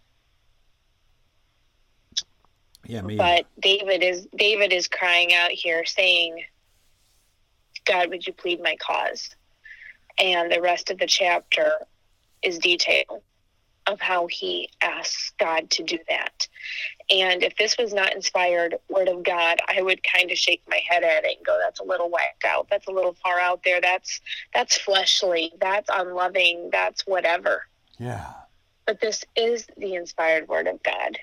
Yeah, 2.85 3.01
me. 3.01 3.15
but 3.15 3.45
David 3.59 4.03
is 4.03 4.27
David 4.35 4.73
is 4.73 4.87
crying 4.87 5.33
out 5.33 5.51
here 5.51 5.85
saying, 5.85 6.43
God, 7.85 8.09
would 8.09 8.27
you 8.27 8.33
plead 8.33 8.61
my 8.61 8.75
cause? 8.75 9.29
And 10.17 10.51
the 10.51 10.61
rest 10.61 10.91
of 10.91 10.97
the 10.97 11.07
chapter 11.07 11.71
is 12.41 12.59
detail 12.59 13.23
of 13.87 13.99
how 13.99 14.27
he 14.27 14.69
asks 14.81 15.33
God 15.39 15.69
to 15.71 15.83
do 15.83 15.97
that. 16.09 16.47
And 17.09 17.43
if 17.43 17.55
this 17.57 17.77
was 17.77 17.93
not 17.93 18.13
inspired 18.13 18.75
word 18.89 19.09
of 19.09 19.23
God, 19.23 19.59
I 19.67 19.81
would 19.81 20.01
kind 20.03 20.31
of 20.31 20.37
shake 20.37 20.61
my 20.69 20.79
head 20.87 21.03
at 21.03 21.25
it 21.25 21.37
and 21.37 21.45
go, 21.45 21.59
that's 21.61 21.79
a 21.79 21.83
little 21.83 22.09
whacked 22.09 22.45
out. 22.45 22.67
That's 22.69 22.87
a 22.87 22.91
little 22.91 23.13
far 23.13 23.39
out 23.39 23.61
there. 23.63 23.81
That's 23.81 24.21
that's 24.53 24.77
fleshly. 24.77 25.51
That's 25.59 25.89
unloving. 25.91 26.69
That's 26.71 27.05
whatever. 27.05 27.63
yeah. 27.99 28.31
But 28.85 28.99
this 28.99 29.23
is 29.37 29.65
the 29.77 29.95
inspired 29.95 30.49
word 30.49 30.67
of 30.67 30.83
God. 30.83 31.17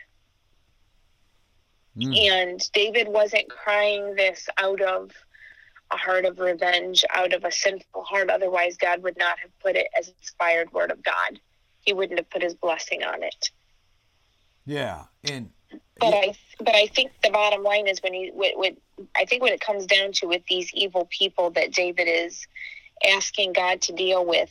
Mm. 1.97 2.17
And 2.17 2.73
David 2.73 3.09
wasn't 3.09 3.51
crying 3.51 4.15
this 4.15 4.49
out 4.57 4.81
of 4.81 5.11
a 5.91 5.97
heart 5.97 6.25
of 6.25 6.39
revenge, 6.39 7.05
out 7.13 7.33
of 7.35 7.45
a 7.45 7.53
sinful 7.53 8.05
heart. 8.05 8.31
Otherwise, 8.31 8.77
God 8.77 9.03
would 9.03 9.19
not 9.19 9.39
have 9.41 9.51
put 9.59 9.77
it 9.77 9.89
as 9.99 10.09
inspired 10.09 10.73
word 10.73 10.91
of 10.91 11.03
God. 11.03 11.41
He 11.81 11.93
wouldn't 11.93 12.19
have 12.19 12.31
put 12.31 12.43
his 12.43 12.55
blessing 12.55 13.03
on 13.03 13.23
it. 13.23 13.51
Yeah, 14.67 15.05
and 15.25 15.51
But 15.99 16.15
I, 16.15 16.35
but 16.59 16.75
I 16.75 16.87
think 16.87 17.13
the 17.23 17.31
bottom 17.31 17.63
line 17.63 17.89
is 17.89 18.03
when 18.03 18.13
he, 18.13 18.31
what, 18.33 18.57
what 18.57 18.77
I 19.17 19.25
think 19.25 19.43
what 19.43 19.53
it 19.53 19.61
comes 19.61 19.87
down 19.87 20.13
to 20.15 20.27
with 20.27 20.43
these 20.49 20.73
evil 20.75 21.09
people 21.11 21.51
that 21.51 21.73
David 21.73 22.09
is 22.09 22.47
asking 23.07 23.55
God 23.55 23.81
to 23.83 23.93
deal 23.93 24.25
with, 24.25 24.51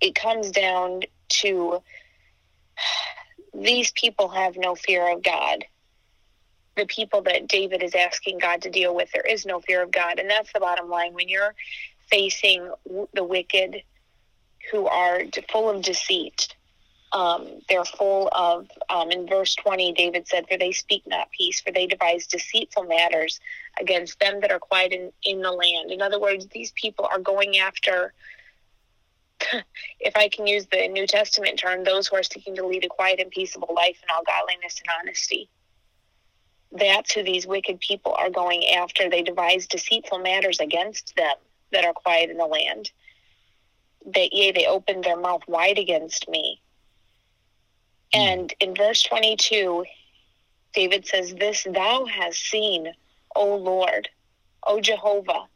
it 0.00 0.14
comes 0.14 0.50
down 0.50 1.02
to 1.28 1.82
these 3.54 3.92
people 3.92 4.28
have 4.28 4.56
no 4.56 4.74
fear 4.74 5.12
of 5.12 5.22
God. 5.22 5.64
The 6.76 6.86
people 6.86 7.22
that 7.22 7.48
David 7.48 7.82
is 7.82 7.94
asking 7.94 8.38
God 8.38 8.62
to 8.62 8.70
deal 8.70 8.94
with, 8.94 9.10
there 9.12 9.26
is 9.28 9.44
no 9.44 9.60
fear 9.60 9.82
of 9.82 9.90
God, 9.90 10.20
and 10.20 10.30
that's 10.30 10.52
the 10.52 10.60
bottom 10.60 10.88
line. 10.88 11.12
When 11.12 11.28
you're 11.28 11.54
facing 12.10 12.70
the 13.12 13.24
wicked, 13.24 13.82
who 14.70 14.86
are 14.86 15.22
full 15.50 15.70
of 15.70 15.82
deceit, 15.82 16.54
um, 17.12 17.60
they're 17.68 17.84
full 17.84 18.28
of, 18.32 18.68
um, 18.90 19.10
in 19.10 19.26
verse 19.26 19.54
20, 19.54 19.92
David 19.92 20.28
said, 20.28 20.46
For 20.48 20.58
they 20.58 20.72
speak 20.72 21.04
not 21.06 21.30
peace, 21.30 21.60
for 21.60 21.72
they 21.72 21.86
devise 21.86 22.26
deceitful 22.26 22.84
matters 22.84 23.40
against 23.80 24.20
them 24.20 24.40
that 24.40 24.52
are 24.52 24.58
quiet 24.58 24.92
in, 24.92 25.12
in 25.24 25.40
the 25.40 25.52
land. 25.52 25.90
In 25.90 26.02
other 26.02 26.20
words, 26.20 26.46
these 26.48 26.72
people 26.72 27.08
are 27.10 27.18
going 27.18 27.58
after, 27.58 28.12
if 30.00 30.16
I 30.16 30.28
can 30.28 30.46
use 30.46 30.66
the 30.66 30.88
New 30.88 31.06
Testament 31.06 31.58
term, 31.58 31.84
those 31.84 32.08
who 32.08 32.16
are 32.16 32.22
seeking 32.22 32.56
to 32.56 32.66
lead 32.66 32.84
a 32.84 32.88
quiet 32.88 33.20
and 33.20 33.30
peaceable 33.30 33.74
life 33.74 33.98
in 34.02 34.14
all 34.14 34.22
godliness 34.26 34.80
and 34.80 34.88
honesty. 35.00 35.48
That's 36.72 37.12
who 37.12 37.22
these 37.22 37.46
wicked 37.46 37.80
people 37.80 38.14
are 38.18 38.28
going 38.28 38.68
after. 38.68 39.08
They 39.08 39.22
devise 39.22 39.66
deceitful 39.66 40.18
matters 40.18 40.60
against 40.60 41.16
them 41.16 41.36
that 41.72 41.86
are 41.86 41.94
quiet 41.94 42.28
in 42.28 42.36
the 42.36 42.46
land. 42.46 42.90
That 44.14 44.32
yea, 44.32 44.52
they 44.52 44.66
opened 44.66 45.04
their 45.04 45.16
mouth 45.18 45.42
wide 45.48 45.78
against 45.78 46.28
me. 46.28 46.62
And 48.14 48.52
in 48.60 48.74
verse 48.74 49.02
22, 49.02 49.84
David 50.74 51.06
says, 51.06 51.34
This 51.34 51.64
thou 51.70 52.06
hast 52.06 52.38
seen, 52.38 52.92
O 53.34 53.56
Lord, 53.56 54.08
O 54.66 54.80
Jehovah. 54.80 55.48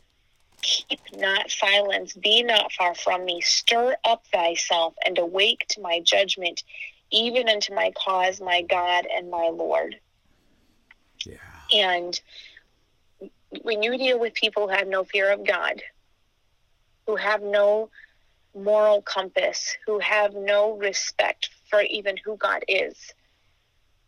Keep 0.63 1.01
not 1.15 1.51
silence, 1.51 2.15
be 2.15 2.43
not 2.43 2.73
far 2.73 2.95
from 2.95 3.25
me. 3.25 3.41
Stir 3.41 3.97
up 4.05 4.27
thyself 4.33 4.95
and 5.05 5.19
awake 5.19 5.67
to 5.71 5.81
my 5.81 6.01
judgment, 6.01 6.63
even 7.11 7.49
unto 7.49 7.75
my 7.75 7.93
cause, 7.97 8.41
my 8.41 8.63
God 8.63 9.07
and 9.15 9.31
my 9.31 9.49
Lord. 9.53 9.97
yeah, 11.27 11.37
And 11.73 12.21
when 13.63 13.83
you 13.83 13.97
deal 13.99 14.19
with 14.19 14.35
people 14.35 14.69
who 14.69 14.75
have 14.75 14.89
no 14.89 15.05
fear 15.05 15.33
of 15.33 15.47
God, 15.47 15.83
who 17.07 17.17
have 17.17 17.43
no 17.43 17.91
moral 18.55 19.03
compass, 19.03 19.77
who 19.87 19.99
have 19.99 20.35
no 20.35 20.77
respect 20.77 21.51
for 21.71 21.83
even 21.83 22.17
who 22.25 22.37
God 22.37 22.65
is, 22.69 23.15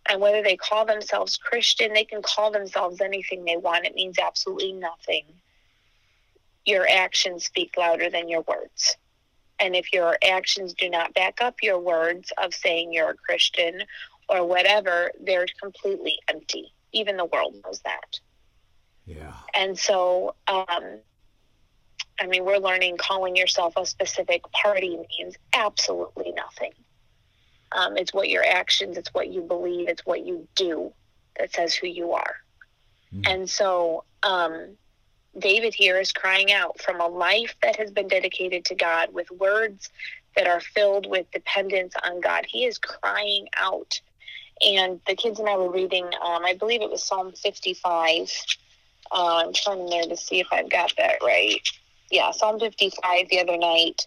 and 0.08 0.20
whether 0.20 0.42
they 0.42 0.56
call 0.56 0.84
themselves 0.84 1.36
Christian, 1.38 1.92
they 1.94 2.04
can 2.04 2.22
call 2.22 2.50
themselves 2.50 3.00
anything 3.00 3.44
they 3.44 3.56
want. 3.56 3.86
It 3.86 3.94
means 3.94 4.18
absolutely 4.18 4.72
nothing. 4.72 5.24
Your 6.66 6.86
actions 6.88 7.46
speak 7.46 7.76
louder 7.76 8.10
than 8.10 8.28
your 8.28 8.42
words. 8.42 8.96
And 9.60 9.74
if 9.74 9.92
your 9.92 10.18
actions 10.22 10.74
do 10.74 10.90
not 10.90 11.14
back 11.14 11.40
up 11.40 11.56
your 11.62 11.78
words 11.78 12.32
of 12.42 12.52
saying 12.52 12.92
you're 12.92 13.10
a 13.10 13.14
Christian 13.14 13.82
or 14.28 14.46
whatever, 14.46 15.10
they're 15.22 15.46
completely 15.60 16.18
empty. 16.28 16.72
Even 16.92 17.16
the 17.16 17.24
world 17.26 17.54
knows 17.64 17.80
that. 17.84 18.20
yeah, 19.06 19.32
And 19.56 19.78
so, 19.78 20.34
um, 20.48 21.00
I 22.20 22.26
mean, 22.26 22.44
we're 22.44 22.58
learning 22.58 22.96
calling 22.96 23.36
yourself 23.36 23.74
a 23.76 23.84
specific 23.84 24.42
party 24.52 24.98
means 25.18 25.36
absolutely 25.52 26.32
nothing. 26.32 26.72
Um, 27.72 27.96
it's 27.96 28.14
what 28.14 28.28
your 28.28 28.44
actions, 28.44 28.96
it's 28.96 29.12
what 29.12 29.32
you 29.32 29.40
believe, 29.40 29.88
it's 29.88 30.06
what 30.06 30.24
you 30.24 30.46
do 30.54 30.92
that 31.38 31.52
says 31.52 31.74
who 31.74 31.88
you 31.88 32.12
are. 32.12 32.36
Mm. 33.12 33.32
And 33.32 33.50
so, 33.50 34.04
um, 34.22 34.76
David 35.36 35.74
here 35.74 35.98
is 35.98 36.12
crying 36.12 36.52
out 36.52 36.80
from 36.80 37.00
a 37.00 37.08
life 37.08 37.56
that 37.62 37.76
has 37.76 37.90
been 37.90 38.06
dedicated 38.06 38.64
to 38.66 38.74
God 38.76 39.12
with 39.12 39.30
words 39.32 39.90
that 40.36 40.46
are 40.46 40.60
filled 40.60 41.06
with 41.06 41.30
dependence 41.32 41.94
on 42.04 42.20
God. 42.20 42.46
He 42.48 42.64
is 42.64 42.78
crying 42.78 43.48
out. 43.56 44.00
And 44.64 45.00
the 45.06 45.16
kids 45.16 45.40
and 45.40 45.48
I 45.48 45.56
were 45.56 45.70
reading, 45.70 46.04
um, 46.04 46.44
I 46.44 46.54
believe 46.54 46.82
it 46.82 46.90
was 46.90 47.02
Psalm 47.02 47.32
55. 47.32 48.30
Uh, 49.10 49.42
I'm 49.44 49.52
trying 49.52 49.86
there 49.86 50.04
to 50.04 50.16
see 50.16 50.40
if 50.40 50.46
I've 50.52 50.70
got 50.70 50.92
that 50.96 51.16
right. 51.22 51.60
Yeah, 52.10 52.30
Psalm 52.30 52.58
55 52.60 53.28
the 53.28 53.40
other 53.40 53.56
night. 53.56 54.06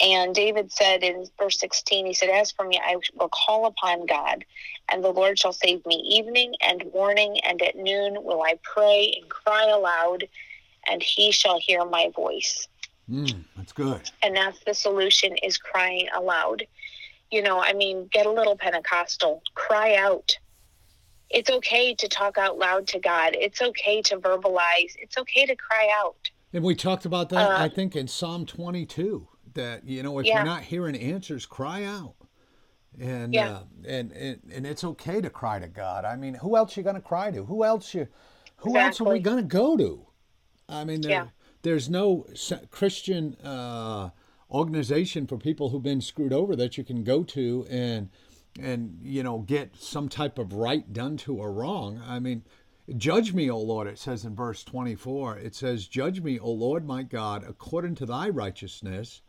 And 0.00 0.34
David 0.34 0.70
said 0.72 1.02
in 1.02 1.26
verse 1.38 1.58
16, 1.58 2.06
he 2.06 2.12
said, 2.12 2.28
As 2.28 2.52
for 2.52 2.66
me, 2.66 2.78
I 2.84 2.96
will 3.14 3.30
call 3.30 3.66
upon 3.66 4.04
God, 4.04 4.44
and 4.90 5.02
the 5.02 5.10
Lord 5.10 5.38
shall 5.38 5.54
save 5.54 5.84
me. 5.86 5.96
Evening 5.96 6.54
and 6.60 6.84
morning 6.92 7.40
and 7.44 7.60
at 7.62 7.76
noon 7.76 8.22
will 8.22 8.42
I 8.42 8.58
pray 8.62 9.14
and 9.20 9.30
cry 9.30 9.64
aloud, 9.68 10.28
and 10.86 11.02
he 11.02 11.32
shall 11.32 11.58
hear 11.58 11.84
my 11.84 12.10
voice. 12.14 12.68
mm, 13.10 13.42
that's 13.56 13.72
good. 13.72 14.10
And 14.22 14.36
that's 14.36 14.62
the 14.64 14.74
solution 14.74 15.36
is 15.42 15.56
crying 15.56 16.08
aloud. 16.14 16.66
You 17.30 17.42
know, 17.42 17.58
I 17.58 17.72
mean, 17.72 18.08
get 18.12 18.26
a 18.26 18.30
little 18.30 18.56
Pentecostal, 18.56 19.42
cry 19.54 19.96
out. 19.96 20.36
It's 21.30 21.50
okay 21.50 21.94
to 21.94 22.08
talk 22.08 22.38
out 22.38 22.58
loud 22.58 22.86
to 22.88 23.00
God. 23.00 23.34
It's 23.34 23.60
okay 23.62 24.02
to 24.02 24.18
verbalize. 24.18 24.94
It's 24.98 25.16
okay 25.18 25.46
to 25.46 25.56
cry 25.56 25.90
out. 26.00 26.30
And 26.56 26.64
we 26.64 26.74
talked 26.74 27.04
about 27.04 27.28
that, 27.28 27.50
Uh, 27.50 27.64
I 27.64 27.68
think, 27.68 27.94
in 27.94 28.08
Psalm 28.08 28.46
22. 28.46 29.28
that 29.52 29.86
you 29.86 30.02
know 30.02 30.18
if 30.18 30.26
Yeah. 30.26 30.36
you're 30.36 30.44
not 30.44 30.64
hearing 30.64 30.94
answers, 30.96 31.44
cry 31.46 31.84
out. 31.84 32.14
And, 32.98 33.32
Yeah. 33.34 33.50
uh, 33.50 33.62
and 33.86 34.12
and 34.12 34.40
and 34.50 34.66
it's 34.66 34.82
okay 34.84 35.20
to 35.20 35.28
cry 35.30 35.58
to 35.58 35.68
God. 35.68 36.04
I 36.06 36.16
mean, 36.16 36.34
who 36.34 36.56
else 36.56 36.76
you 36.76 36.82
gonna 36.82 37.00
cry 37.02 37.30
to? 37.30 37.44
Who 37.44 37.62
else 37.62 37.92
you? 37.94 38.08
Who 38.58 38.78
else 38.78 39.00
are 39.02 39.04
we 39.04 39.18
gonna 39.18 39.42
go 39.42 39.76
to? 39.76 40.06
I 40.68 40.84
mean, 40.84 41.02
there, 41.02 41.10
Yeah. 41.10 41.26
there's 41.62 41.88
no 41.90 42.26
Christian 42.70 43.34
uh, 43.36 44.10
organization 44.50 45.26
for 45.26 45.36
people 45.38 45.70
who've 45.70 45.82
been 45.82 46.00
screwed 46.00 46.32
over 46.32 46.56
that 46.56 46.78
you 46.78 46.84
can 46.84 47.04
go 47.04 47.22
to 47.24 47.66
and 47.68 48.08
and 48.58 48.98
you 49.02 49.22
know 49.22 49.38
get 49.40 49.76
some 49.76 50.08
type 50.08 50.38
of 50.38 50.54
right 50.54 50.90
done 50.92 51.18
to 51.18 51.36
or 51.36 51.52
wrong. 51.52 52.00
I 52.06 52.18
mean, 52.18 52.44
judge 52.96 53.32
me, 53.32 53.50
O 53.50 53.58
Lord. 53.58 53.86
It 53.86 53.98
says 53.98 54.24
in 54.24 54.34
verse 54.34 54.62
24. 54.64 55.38
It 55.38 55.54
says, 55.54 55.88
"Judge 55.88 56.20
me, 56.20 56.38
O 56.38 56.50
Lord 56.50 56.86
my 56.86 57.02
God, 57.02 57.44
according 57.46 57.94
to 57.96 58.06
Thy 58.06 58.28
righteousness." 58.28 59.22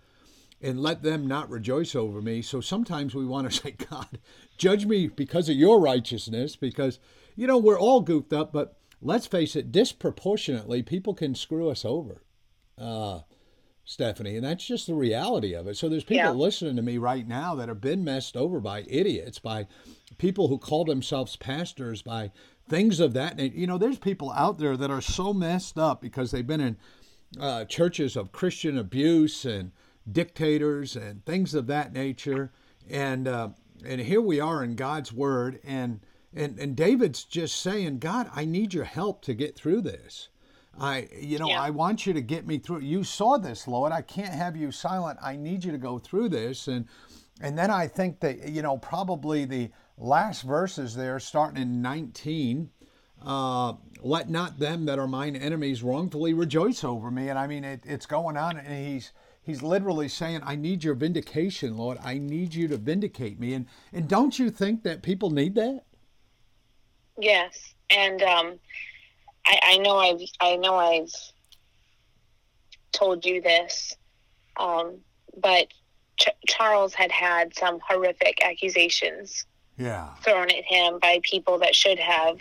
and 0.62 0.82
let 0.82 1.04
them 1.04 1.28
not 1.28 1.50
rejoice 1.50 1.96
over 1.96 2.22
me. 2.22 2.42
So 2.42 2.62
sometimes 2.62 3.14
we 3.14 3.26
want 3.26 3.50
to 3.50 3.56
say, 3.62 3.72
God, 3.72 4.20
judge 4.58 4.86
me 4.86 5.08
because 5.08 5.50
of 5.50 5.56
your 5.56 5.80
righteousness, 5.80 6.56
because, 6.56 7.00
you 7.36 7.48
know, 7.48 7.58
we're 7.58 7.80
all 7.80 8.02
goofed 8.02 8.34
up, 8.34 8.52
but 8.52 8.78
let's 9.02 9.28
face 9.28 9.56
it, 9.56 9.72
disproportionately, 9.72 10.82
people 10.82 11.14
can 11.14 11.36
screw 11.36 11.70
us 11.70 11.86
over, 11.86 12.24
uh, 12.78 13.20
Stephanie, 13.90 14.36
and 14.36 14.44
that's 14.44 14.66
just 14.68 14.86
the 14.86 14.94
reality 14.94 15.54
of 15.54 15.66
it. 15.66 15.78
So 15.78 15.88
there's 15.88 16.04
people 16.04 16.18
Yeah. 16.18 16.32
listening 16.32 16.76
to 16.76 16.82
me 16.82 16.98
right 16.98 17.26
now 17.26 17.56
that 17.56 17.70
have 17.70 17.80
been 17.80 18.04
messed 18.04 18.36
over 18.36 18.60
by 18.60 18.84
idiots, 18.86 19.40
by 19.40 19.66
people 20.18 20.50
who 20.50 20.58
call 20.58 20.84
themselves 20.84 21.38
pastors, 21.38 22.02
by 22.02 22.32
things 22.68 23.00
of 23.00 23.14
that 23.14 23.38
nature. 23.38 23.58
You 23.58 23.66
know, 23.66 23.78
there's 23.78 23.98
people 23.98 24.30
out 24.34 24.58
there 24.58 24.76
that 24.76 24.92
are 24.92 25.00
so 25.00 25.34
messed 25.34 25.78
up 25.80 26.02
because 26.02 26.32
they've 26.32 26.46
been 26.46 26.60
in 26.60 26.78
uh, 27.40 27.64
churches 27.64 28.18
of 28.18 28.34
Christian 28.34 28.78
abuse 28.78 29.46
and 29.46 29.72
dictators 30.12 30.98
and 30.98 31.24
things 31.26 31.54
of 31.54 31.68
that 31.68 31.94
nature. 31.94 32.52
And 32.90 33.26
uh, 33.26 33.50
and 33.86 34.02
here 34.02 34.22
we 34.22 34.42
are 34.42 34.66
in 34.66 34.76
God's 34.76 35.14
word, 35.14 35.62
and 35.64 36.02
and 36.34 36.60
and 36.60 36.76
David's 36.76 37.24
just 37.24 37.56
saying, 37.62 38.00
God, 38.00 38.30
I 38.36 38.44
need 38.44 38.74
your 38.74 38.84
help 38.84 39.22
to 39.24 39.34
get 39.34 39.56
through 39.56 39.82
this. 39.84 40.28
I, 40.80 41.08
you 41.20 41.40
know, 41.40 41.48
Yeah. 41.48 41.62
I 41.62 41.70
want 41.72 42.06
you 42.06 42.14
to 42.14 42.22
get 42.22 42.46
me 42.46 42.58
through. 42.58 42.82
You 42.82 43.04
saw 43.04 43.38
this, 43.38 43.68
Lord. 43.68 43.92
I 43.92 44.02
can't 44.02 44.34
have 44.34 44.56
you 44.56 44.72
silent. 44.72 45.18
I 45.22 45.36
need 45.36 45.64
you 45.64 45.72
to 45.72 45.78
go 45.78 45.98
through 45.98 46.30
this. 46.30 46.68
And 46.68 46.86
and 47.42 47.58
then 47.58 47.70
I 47.72 47.88
think 47.88 48.20
that 48.22 48.50
you 48.50 48.62
know 48.62 48.78
probably 48.78 49.46
the 49.46 49.72
last 49.98 50.44
verses 50.44 50.96
there, 50.96 51.20
starting 51.20 51.62
in 51.62 51.82
19 51.82 52.70
uh, 53.26 53.74
let 54.02 54.30
not 54.30 54.60
them 54.60 54.86
that 54.86 55.00
are 55.00 55.08
mine 55.08 55.36
enemies 55.36 55.82
wrongfully 55.82 56.34
rejoice 56.34 56.84
over 56.84 57.10
me. 57.10 57.30
And 57.30 57.40
I 57.40 57.48
mean, 57.48 57.64
it, 57.64 57.84
it's 57.86 58.06
going 58.06 58.38
on, 58.38 58.58
and 58.58 58.88
he's 58.88 59.12
he's 59.42 59.64
literally 59.64 60.08
saying, 60.08 60.42
"I 60.44 60.56
need 60.56 60.84
your 60.84 60.94
vindication, 60.94 61.78
Lord. 61.78 61.98
I 62.04 62.18
need 62.18 62.54
you 62.54 62.68
to 62.68 62.78
vindicate 62.78 63.40
me." 63.40 63.54
And 63.54 63.66
and 63.92 64.08
don't 64.08 64.38
you 64.38 64.50
think 64.50 64.84
that 64.84 65.02
people 65.02 65.32
need 65.32 65.56
that? 65.56 65.84
Yes, 67.20 67.74
and 67.90 68.22
um, 68.22 68.60
I, 69.48 69.60
I 69.64 69.78
know 69.78 69.98
I've 69.98 70.22
I 70.40 70.56
know 70.58 70.76
I've 70.76 71.14
told 72.92 73.26
you 73.26 73.42
this, 73.42 73.96
um, 74.60 75.00
but 75.38 75.68
Ch- 76.20 76.30
Charles 76.48 76.94
had 76.94 77.12
had 77.12 77.56
some 77.56 77.80
horrific 77.88 78.44
accusations 78.44 79.46
Yeah, 79.78 80.10
thrown 80.24 80.50
at 80.50 80.66
him 80.66 81.00
by 81.00 81.20
people 81.24 81.60
that 81.60 81.76
should 81.76 82.00
have 82.00 82.40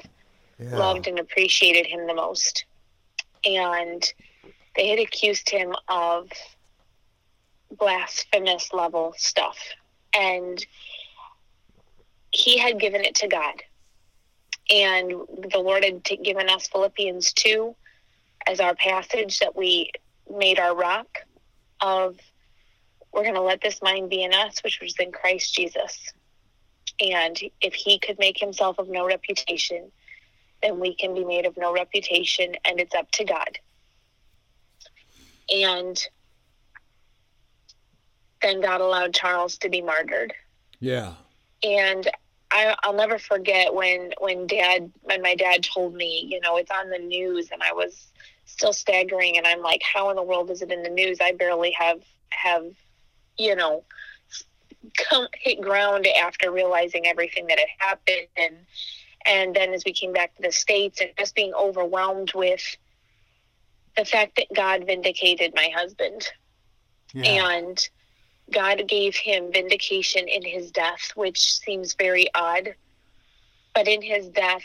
yeah, 0.58 0.76
loved 0.76 1.06
and 1.06 1.18
appreciated 1.18 1.86
him 1.86 2.06
the 2.06 2.14
most, 2.14 2.64
and 3.44 4.02
they 4.74 4.88
had 4.88 4.98
accused 4.98 5.48
him 5.50 5.74
of 5.88 6.28
blasphemous 7.78 8.72
level 8.72 9.14
stuff, 9.16 9.58
and 10.14 10.64
he 12.30 12.58
had 12.58 12.80
given 12.80 13.04
it 13.04 13.14
to 13.16 13.28
God 13.28 13.62
and 14.70 15.10
the 15.50 15.58
Lord 15.58 15.84
had 15.84 16.04
t- 16.04 16.16
given 16.16 16.48
us 16.48 16.66
Philippians 16.68 17.32
2 17.34 17.74
as 18.46 18.60
our 18.60 18.74
passage 18.74 19.38
that 19.40 19.56
we 19.56 19.90
made 20.30 20.58
our 20.58 20.74
rock 20.74 21.06
of 21.80 22.16
we're 23.12 23.22
going 23.22 23.34
to 23.34 23.40
let 23.40 23.62
this 23.62 23.80
mind 23.80 24.10
be 24.10 24.22
in 24.22 24.34
us, 24.34 24.62
which 24.62 24.80
was 24.80 24.94
in 24.98 25.10
Christ 25.10 25.54
Jesus. 25.54 26.12
And 27.00 27.38
if 27.60 27.72
he 27.72 27.98
could 27.98 28.18
make 28.18 28.38
himself 28.38 28.78
of 28.78 28.88
no 28.88 29.06
reputation, 29.06 29.90
then 30.62 30.80
we 30.80 30.94
can 30.94 31.14
be 31.14 31.24
made 31.24 31.46
of 31.46 31.56
no 31.56 31.72
reputation, 31.72 32.56
and 32.64 32.78
it's 32.80 32.94
up 32.94 33.10
to 33.12 33.24
God. 33.24 33.58
And 35.54 35.98
then 38.42 38.60
God 38.60 38.80
allowed 38.80 39.14
Charles 39.14 39.56
to 39.58 39.70
be 39.70 39.80
martyred 39.80 40.34
yeah, 40.80 41.14
and 41.62 42.08
I, 42.50 42.76
I'll 42.82 42.94
never 42.94 43.18
forget 43.18 43.74
when 43.74 44.12
when 44.18 44.46
dad 44.46 44.90
when 45.02 45.22
my 45.22 45.34
dad 45.34 45.64
told 45.64 45.94
me 45.94 46.26
you 46.28 46.40
know 46.40 46.56
it's 46.56 46.70
on 46.70 46.90
the 46.90 46.98
news 46.98 47.50
and 47.50 47.62
I 47.62 47.72
was 47.72 48.12
still 48.44 48.72
staggering 48.72 49.36
and 49.36 49.46
I'm 49.46 49.62
like 49.62 49.82
how 49.82 50.10
in 50.10 50.16
the 50.16 50.22
world 50.22 50.50
is 50.50 50.62
it 50.62 50.70
in 50.70 50.82
the 50.82 50.90
news? 50.90 51.18
I 51.20 51.32
barely 51.32 51.72
have 51.72 52.00
have 52.30 52.66
you 53.36 53.56
know 53.56 53.84
come 54.96 55.26
hit 55.34 55.60
ground 55.60 56.06
after 56.06 56.50
realizing 56.50 57.06
everything 57.06 57.46
that 57.48 57.58
had 57.58 57.68
happened. 57.78 58.28
And 58.36 58.56
and 59.24 59.56
then 59.56 59.72
as 59.72 59.84
we 59.84 59.92
came 59.92 60.12
back 60.12 60.34
to 60.36 60.42
the 60.42 60.52
states 60.52 61.00
and 61.00 61.10
just 61.18 61.34
being 61.34 61.52
overwhelmed 61.54 62.32
with 62.34 62.76
the 63.96 64.04
fact 64.04 64.36
that 64.36 64.46
God 64.54 64.86
vindicated 64.86 65.52
my 65.54 65.70
husband. 65.74 66.28
Yeah, 67.12 67.50
and 67.50 67.88
God 68.52 68.86
gave 68.86 69.16
him 69.16 69.52
vindication 69.52 70.28
in 70.28 70.42
his 70.42 70.70
death, 70.70 71.12
which 71.14 71.58
seems 71.58 71.94
very 71.94 72.26
odd. 72.34 72.74
But 73.74 73.88
in 73.88 74.00
his 74.02 74.28
death, 74.28 74.64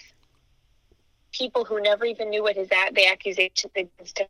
people 1.32 1.66
who 1.66 1.82
never 1.82 2.06
even 2.06 2.30
knew 2.30 2.44
what 2.44 2.56
his 2.56 2.70
at 2.72 2.94
the 2.94 3.08
accusations 3.08 3.72
against 3.76 4.20
him, 4.20 4.28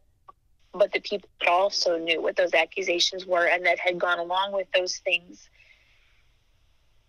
but 0.74 0.92
the 0.94 1.02
people 1.02 1.30
that 1.40 1.50
also 1.50 1.98
knew 1.98 2.22
what 2.22 2.36
those 2.36 2.54
accusations 2.54 3.26
were 3.26 3.46
and 3.46 3.66
that 3.66 3.80
had 3.80 4.00
gone 4.00 4.20
along 4.20 4.54
with 4.54 4.68
those 4.74 4.98
things, 5.00 5.50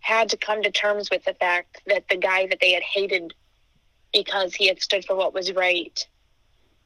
had 0.01 0.27
to 0.29 0.37
come 0.37 0.61
to 0.61 0.71
terms 0.71 1.09
with 1.09 1.23
the 1.23 1.33
fact 1.35 1.81
that 1.87 2.07
the 2.09 2.17
guy 2.17 2.45
that 2.47 2.59
they 2.59 2.73
had 2.73 2.83
hated 2.83 3.33
because 4.11 4.53
he 4.53 4.67
had 4.67 4.81
stood 4.81 5.05
for 5.05 5.15
what 5.15 5.33
was 5.33 5.53
right 5.53 6.05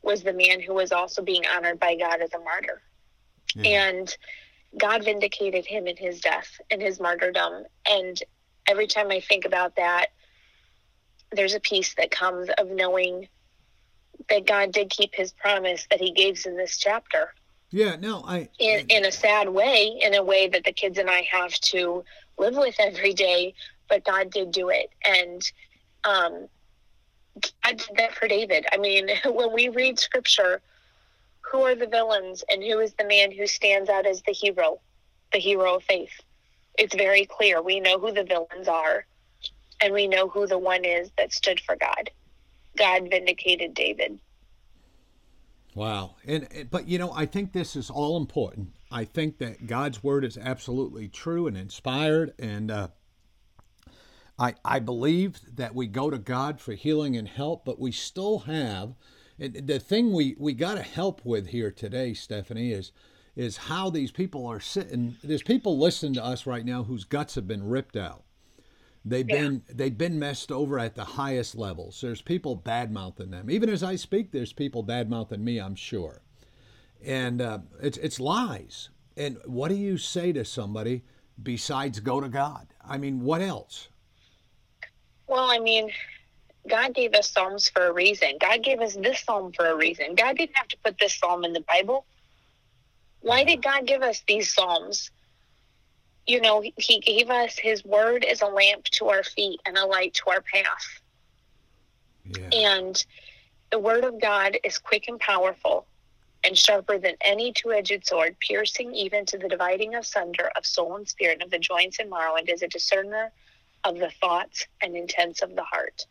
was 0.03 0.21
the 0.21 0.33
man 0.33 0.61
who 0.61 0.73
was 0.73 0.91
also 0.91 1.21
being 1.21 1.43
honored 1.47 1.79
by 1.79 1.95
God 1.95 2.21
as 2.21 2.33
a 2.33 2.39
martyr 2.39 2.81
yeah. 3.55 3.89
and 3.89 4.17
God 4.77 5.05
vindicated 5.05 5.65
him 5.65 5.87
in 5.87 5.97
his 5.97 6.19
death 6.21 6.59
and 6.69 6.81
his 6.81 6.99
martyrdom. 6.99 7.65
And 7.89 8.21
every 8.67 8.87
time 8.87 9.11
I 9.11 9.19
think 9.19 9.45
about 9.45 9.75
that, 9.75 10.07
there's 11.31 11.55
a 11.55 11.59
peace 11.59 11.93
that 11.95 12.11
comes 12.11 12.49
of 12.57 12.69
knowing 12.69 13.27
that 14.29 14.45
God 14.45 14.71
did 14.71 14.89
keep 14.89 15.13
his 15.13 15.33
promise 15.33 15.87
that 15.89 15.99
he 15.99 16.11
gave 16.11 16.45
in 16.45 16.57
this 16.57 16.77
chapter 16.77 17.33
yeah. 17.71 17.95
No, 17.97 18.23
I. 18.25 18.49
in, 18.59 18.85
in 18.89 19.05
a 19.05 19.11
sad 19.11 19.49
way, 19.49 19.99
in 20.01 20.13
a 20.13 20.23
way 20.23 20.47
that 20.47 20.63
the 20.63 20.71
kids 20.71 20.97
and 20.97 21.09
I 21.09 21.27
have 21.31 21.53
to 21.53 22.03
live 22.37 22.55
with 22.55 22.75
every 22.79 23.13
day, 23.13 23.53
but 23.89 24.05
God 24.05 24.31
did 24.31 24.51
do 24.51 24.69
it. 24.69 24.89
And 25.05 25.41
um, 26.03 26.47
God 27.63 27.77
did 27.77 27.97
that 27.97 28.15
for 28.15 28.27
David. 28.27 28.65
I 28.71 28.77
mean, 28.77 29.09
when 29.25 29.53
we 29.53 29.69
read 29.69 29.99
scripture, 29.99 30.61
who 31.51 31.61
are 31.61 31.75
the 31.75 31.87
villains 31.87 32.43
and 32.49 32.63
who 32.63 32.79
is 32.79 32.93
the 32.93 33.05
man 33.05 33.31
who 33.31 33.47
stands 33.47 33.89
out 33.89 34.05
as 34.05 34.21
the 34.23 34.33
hero, 34.33 34.79
the 35.31 35.39
hero 35.39 35.75
of 35.75 35.83
faith? 35.83 36.21
It's 36.77 36.95
very 36.95 37.25
clear. 37.25 37.61
We 37.61 37.79
know 37.79 37.99
who 37.99 38.11
the 38.11 38.23
villains 38.23 38.67
are, 38.67 39.05
and 39.81 39.93
we 39.93 40.07
know 40.07 40.27
who 40.27 40.45
the 40.47 40.59
one 40.59 40.85
is 40.85 41.09
that 41.17 41.33
stood 41.33 41.59
for 41.59 41.75
God. 41.75 42.11
God 42.77 43.09
vindicated 43.09 43.73
David. 43.73 44.19
Wow. 45.73 46.15
And 46.25 46.67
but 46.71 46.87
you 46.87 46.97
know, 46.97 47.11
I 47.11 47.25
think 47.25 47.53
this 47.53 47.75
is 47.75 47.89
all 47.89 48.17
important. 48.17 48.69
I 48.91 49.05
think 49.05 49.37
that 49.39 49.67
God's 49.67 50.03
word 50.03 50.23
is 50.23 50.37
absolutely 50.37 51.07
true 51.07 51.47
and 51.47 51.57
inspired 51.57 52.33
and 52.39 52.71
uh 52.71 52.87
I 54.39 54.55
I 54.65 54.79
believe 54.79 55.39
that 55.55 55.75
we 55.75 55.87
go 55.87 56.09
to 56.09 56.17
God 56.17 56.59
for 56.59 56.73
healing 56.73 57.15
and 57.15 57.27
help, 57.27 57.65
but 57.65 57.79
we 57.79 57.91
still 57.91 58.39
have 58.39 58.95
the 59.39 59.79
thing 59.79 60.13
we 60.13 60.35
we 60.39 60.53
got 60.53 60.75
to 60.75 60.83
help 60.83 61.25
with 61.25 61.47
here 61.47 61.71
today, 61.71 62.13
Stephanie, 62.13 62.71
is 62.71 62.91
is 63.35 63.57
how 63.57 63.89
these 63.89 64.11
people 64.11 64.47
are 64.47 64.59
sitting. 64.59 65.17
There's 65.23 65.43
people 65.43 65.77
listening 65.79 66.15
to 66.15 66.25
us 66.25 66.45
right 66.47 66.65
now 66.65 66.83
whose 66.83 67.03
guts 67.05 67.35
have 67.35 67.47
been 67.47 67.63
ripped 67.67 67.97
out. 67.97 68.23
They've 69.05 69.29
Yeah. 69.29 69.49
been 69.49 69.63
they've 69.69 69.97
been 69.97 70.19
messed 70.19 70.51
over 70.51 70.79
at 70.79 70.95
the 70.95 71.03
highest 71.05 71.55
levels. 71.55 72.01
There's 72.01 72.21
people 72.21 72.55
bad 72.55 72.91
mouthing 72.91 73.31
them. 73.31 73.49
Even 73.49 73.69
as 73.69 73.83
I 73.83 73.95
speak, 73.97 74.31
there's 74.31 74.53
people 74.53 74.83
bad 74.83 75.09
mouthing 75.09 75.43
me. 75.43 75.59
I'm 75.59 75.75
sure, 75.75 76.21
and 77.03 77.41
uh, 77.41 77.59
it's 77.81 77.97
it's 77.99 78.19
lies. 78.19 78.89
And 79.17 79.39
what 79.45 79.69
do 79.69 79.75
you 79.75 79.97
say 79.97 80.33
to 80.33 80.45
somebody 80.45 81.03
besides 81.41 81.99
go 82.01 82.21
to 82.21 82.29
God? 82.29 82.67
I 82.85 82.97
mean, 82.97 83.21
what 83.21 83.41
else? 83.41 83.89
Well, 85.27 85.49
I 85.51 85.59
mean, 85.59 85.89
God 86.67 86.93
gave 86.93 87.13
us 87.13 87.31
Psalms 87.31 87.69
for 87.69 87.87
a 87.87 87.93
reason. 87.93 88.37
God 88.39 88.63
gave 88.63 88.79
us 88.79 88.95
this 88.95 89.21
Psalm 89.21 89.51
for 89.53 89.65
a 89.65 89.75
reason. 89.75 90.15
God 90.15 90.37
didn't 90.37 90.55
have 90.57 90.67
to 90.69 90.77
put 90.83 90.97
this 90.99 91.15
Psalm 91.15 91.43
in 91.43 91.53
the 91.53 91.63
Bible. 91.67 92.05
Why 93.21 93.43
did 93.43 93.61
God 93.61 93.85
give 93.85 94.01
us 94.01 94.23
these 94.27 94.53
Psalms? 94.53 95.11
You 96.25 96.41
know, 96.41 96.63
He 96.77 96.99
gave 96.99 97.29
us 97.29 97.57
His 97.57 97.83
word 97.83 98.23
as 98.23 98.41
a 98.41 98.47
lamp 98.47 98.85
to 98.85 99.09
our 99.09 99.23
feet 99.23 99.59
and 99.65 99.77
a 99.77 99.85
light 99.85 100.13
to 100.15 100.31
our 100.31 100.41
path. 100.41 101.01
Yeah. 102.25 102.49
And 102.51 103.05
the 103.71 103.79
word 103.79 104.03
of 104.03 104.21
God 104.21 104.57
is 104.63 104.77
quick 104.77 105.07
and 105.07 105.19
powerful 105.19 105.87
and 106.43 106.57
sharper 106.57 106.97
than 106.97 107.15
any 107.21 107.51
two 107.51 107.73
edged 107.73 108.05
sword, 108.05 108.37
piercing 108.39 108.93
even 108.93 109.25
to 109.25 109.37
the 109.37 109.49
dividing 109.49 109.95
asunder 109.95 110.51
of 110.55 110.65
soul 110.65 110.95
and 110.95 111.07
spirit, 111.07 111.35
and 111.35 111.43
of 111.43 111.51
the 111.51 111.59
joints 111.59 111.99
and 111.99 112.09
marrow, 112.09 112.35
and 112.35 112.49
is 112.49 112.61
a 112.61 112.67
discerner 112.67 113.31
of 113.83 113.97
the 113.97 114.09
thoughts 114.21 114.65
and 114.81 114.95
intents 114.95 115.41
of 115.41 115.55
the 115.55 115.63
heart. 115.63 116.05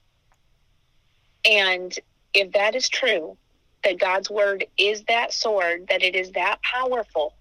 And 1.49 1.97
if 2.35 2.53
that 2.53 2.75
is 2.75 2.89
true, 2.89 3.37
that 3.85 3.99
God's 3.99 4.29
word 4.29 4.67
is 4.77 5.05
that 5.05 5.33
sword, 5.33 5.87
that 5.89 6.03
it 6.03 6.17
is 6.17 6.33
that 6.33 6.59
powerful, 6.63 7.35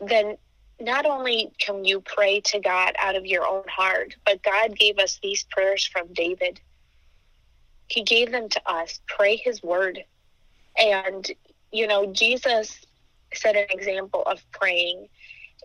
then 0.00 0.36
not 0.80 1.06
only 1.06 1.50
can 1.58 1.84
you 1.84 2.00
pray 2.00 2.40
to 2.40 2.60
God 2.60 2.94
out 2.98 3.16
of 3.16 3.26
your 3.26 3.46
own 3.46 3.64
heart, 3.68 4.14
but 4.24 4.42
God 4.42 4.76
gave 4.78 4.98
us 4.98 5.18
these 5.22 5.44
prayers 5.50 5.84
from 5.86 6.12
David. 6.12 6.60
He 7.88 8.02
gave 8.02 8.30
them 8.30 8.48
to 8.50 8.70
us. 8.70 9.00
Pray 9.06 9.36
his 9.36 9.62
word. 9.62 10.04
And, 10.76 11.28
you 11.72 11.86
know, 11.86 12.12
Jesus 12.12 12.80
set 13.34 13.56
an 13.56 13.66
example 13.70 14.22
of 14.26 14.40
praying. 14.52 15.08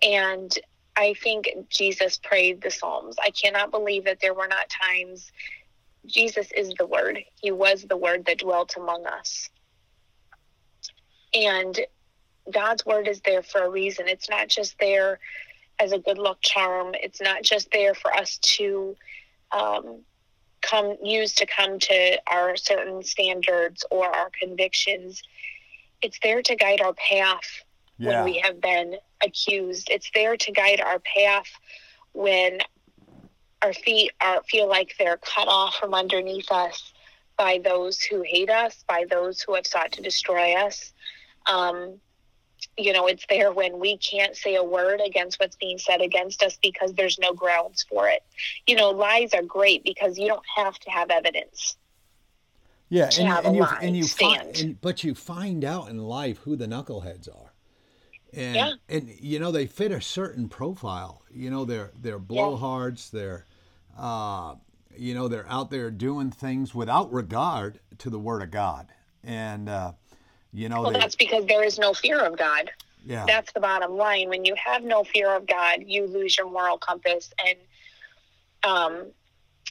And 0.01 0.51
I 0.95 1.15
think 1.21 1.49
Jesus 1.69 2.17
prayed 2.17 2.62
the 2.62 2.71
Psalms. 2.71 3.15
I 3.21 3.29
cannot 3.29 3.71
believe 3.71 4.05
that 4.05 4.19
there 4.21 4.33
were 4.33 4.47
not 4.47 4.69
times. 4.69 5.31
Jesus 6.06 6.52
is 6.56 6.74
the 6.78 6.86
Word, 6.86 7.20
He 7.42 7.52
was 7.52 7.84
the 7.84 7.98
Word 7.98 8.26
that 8.26 8.39
dwelt 8.39 8.76
among 8.78 9.06
us. 9.06 9.50
And 11.34 11.80
God's 12.52 12.86
Word 12.86 13.08
is 13.08 13.22
there 13.22 13.42
for 13.44 13.63
a 13.63 13.70
reason. 13.70 14.08
It's 14.08 14.30
not 14.30 14.48
just 14.48 14.78
there 14.80 15.20
as 15.80 15.92
a 15.92 16.00
good 16.00 16.18
luck 16.18 16.38
charm, 16.42 16.94
it's 16.94 17.22
not 17.22 17.44
just 17.44 17.72
there 17.72 17.94
for 17.94 18.13
us 18.13 18.38
to. 18.39 18.96
Um, 19.52 20.02
come 20.62 20.96
use 21.04 21.36
to 21.36 21.46
come 21.46 21.78
to 21.78 22.18
our 22.26 22.56
certain 22.56 23.04
standards 23.04 23.84
or 23.92 24.06
our 24.08 24.32
convictions 24.39 25.22
it's 26.04 26.20
there 26.22 26.42
to 26.44 26.56
guide 26.56 26.82
our 26.82 26.94
path 26.94 27.63
Yeah. 27.98 28.10
when 28.10 28.26
we 28.26 28.39
have 28.39 28.62
been 28.62 28.98
accused. 29.24 29.89
It's 29.89 30.12
there 30.13 30.38
to 30.38 30.52
guide 30.52 30.82
our 30.82 31.00
path 31.00 31.48
when 32.12 32.60
our 33.63 33.73
feet 33.73 34.12
are 34.21 34.43
feel 34.43 34.67
like 34.67 34.93
they're 34.99 35.17
cut 35.17 35.47
off 35.47 35.76
from 35.76 35.93
underneath 35.93 36.52
us 36.52 36.93
by 37.38 37.60
those 37.63 38.02
who 38.02 38.21
hate 38.21 38.49
us, 38.49 38.84
by 38.88 39.06
those 39.10 39.41
who 39.41 39.56
have 39.56 39.65
sought 39.65 39.91
to 39.93 40.02
destroy 40.02 40.54
us. 40.54 40.93
Um, 41.47 41.99
you 42.78 42.93
know, 42.93 43.08
it's 43.08 43.26
there 43.30 43.52
when 43.52 43.80
we 43.80 43.97
can't 43.97 44.36
say 44.36 44.56
a 44.56 44.63
word 44.63 45.02
against 45.06 45.39
what's 45.39 45.56
being 45.56 45.78
said 45.78 46.02
against 46.02 46.43
us 46.43 46.58
because 46.62 46.93
there's 46.93 47.19
no 47.19 47.34
grounds 47.34 47.86
for 47.89 48.08
it. 48.08 48.23
You 48.67 48.76
know, 48.76 48.89
lies 48.91 49.34
are 49.34 49.43
great 49.43 49.84
because 49.84 50.17
you 50.17 50.28
don't 50.28 50.45
have 50.56 50.78
to 50.80 50.89
have 50.89 51.10
evidence. 51.10 51.78
Yeah, 52.89 53.10
and, 53.17 53.28
have 53.28 53.45
and 53.45 53.56
you 53.56 53.63
and 53.82 53.97
you 53.97 54.04
stand. 54.04 54.41
find, 54.43 54.56
and, 54.56 54.82
but 54.82 55.04
you 55.04 55.15
find 55.15 55.65
out 55.65 55.89
in 55.89 55.97
life 55.97 56.38
who 56.39 56.56
the 56.56 56.67
knuckleheads 56.67 57.28
are, 57.28 57.54
and 58.32 58.56
Yeah. 58.56 58.73
and 58.88 59.10
you 59.19 59.39
know 59.39 59.52
they 59.52 59.65
fit 59.65 59.91
a 59.91 59.99
certain 60.02 60.47
profile. 60.47 61.23
You 61.32 61.49
know 61.49 61.65
they're 61.65 61.91
they're 61.99 62.19
blowhards. 62.19 63.10
They're, 63.10 63.45
uh, 63.97 64.56
you 64.97 65.13
know 65.13 65.27
they're 65.27 65.49
out 65.49 65.69
there 65.69 65.91
doing 65.91 66.32
things 66.32 66.73
without 66.73 67.12
regard 67.12 67.79
to 67.99 68.10
the 68.10 68.19
word 68.19 68.41
of 68.41 68.51
God, 68.51 68.88
and 69.23 69.69
uh, 69.69 69.93
you 70.51 70.69
know 70.69 70.82
Well, 70.84 70.91
they 70.91 70.99
that's 70.99 71.15
because 71.15 71.45
there 71.45 71.63
is 71.63 71.79
no 71.79 71.93
fear 71.93 72.19
of 72.19 72.38
God. 72.38 72.71
yeah 73.06 73.25
that's 73.25 73.51
the 73.53 73.60
bottom 73.60 73.95
line. 73.97 74.29
When 74.29 74.45
you 74.45 74.56
have 74.56 74.84
no 74.84 75.03
fear 75.03 75.36
of 75.36 75.47
God, 75.47 75.84
you 75.86 76.08
lose 76.08 76.38
your 76.38 76.49
moral 76.49 76.77
compass. 76.77 77.32
And 77.45 77.58
um, 78.63 79.12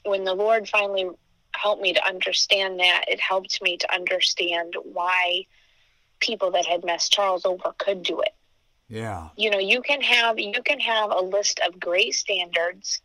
when 0.04 0.24
the 0.24 0.35
Lord 0.35 0.68
finally 0.68 1.08
helped 1.54 1.82
me 1.82 1.92
to 1.92 2.06
understand 2.06 2.80
that, 2.80 3.04
it 3.08 3.20
helped 3.20 3.62
me 3.62 3.76
to 3.76 3.94
understand 3.94 4.74
why 4.85 5.46
people 6.20 6.50
that 6.52 6.66
had 6.66 6.85
messed 6.85 7.12
Charles 7.12 7.44
over 7.44 7.74
could 7.78 8.02
do 8.02 8.20
it. 8.20 8.35
yeah 8.88 9.28
You 9.37 9.50
know, 9.50 9.58
you 9.58 9.82
can 9.82 10.00
have 10.00 10.38
you 10.38 10.62
can 10.64 10.80
have 10.80 11.11
a 11.11 11.20
list 11.20 11.61
of 11.66 11.78
great 11.78 12.14
standards 12.14 13.00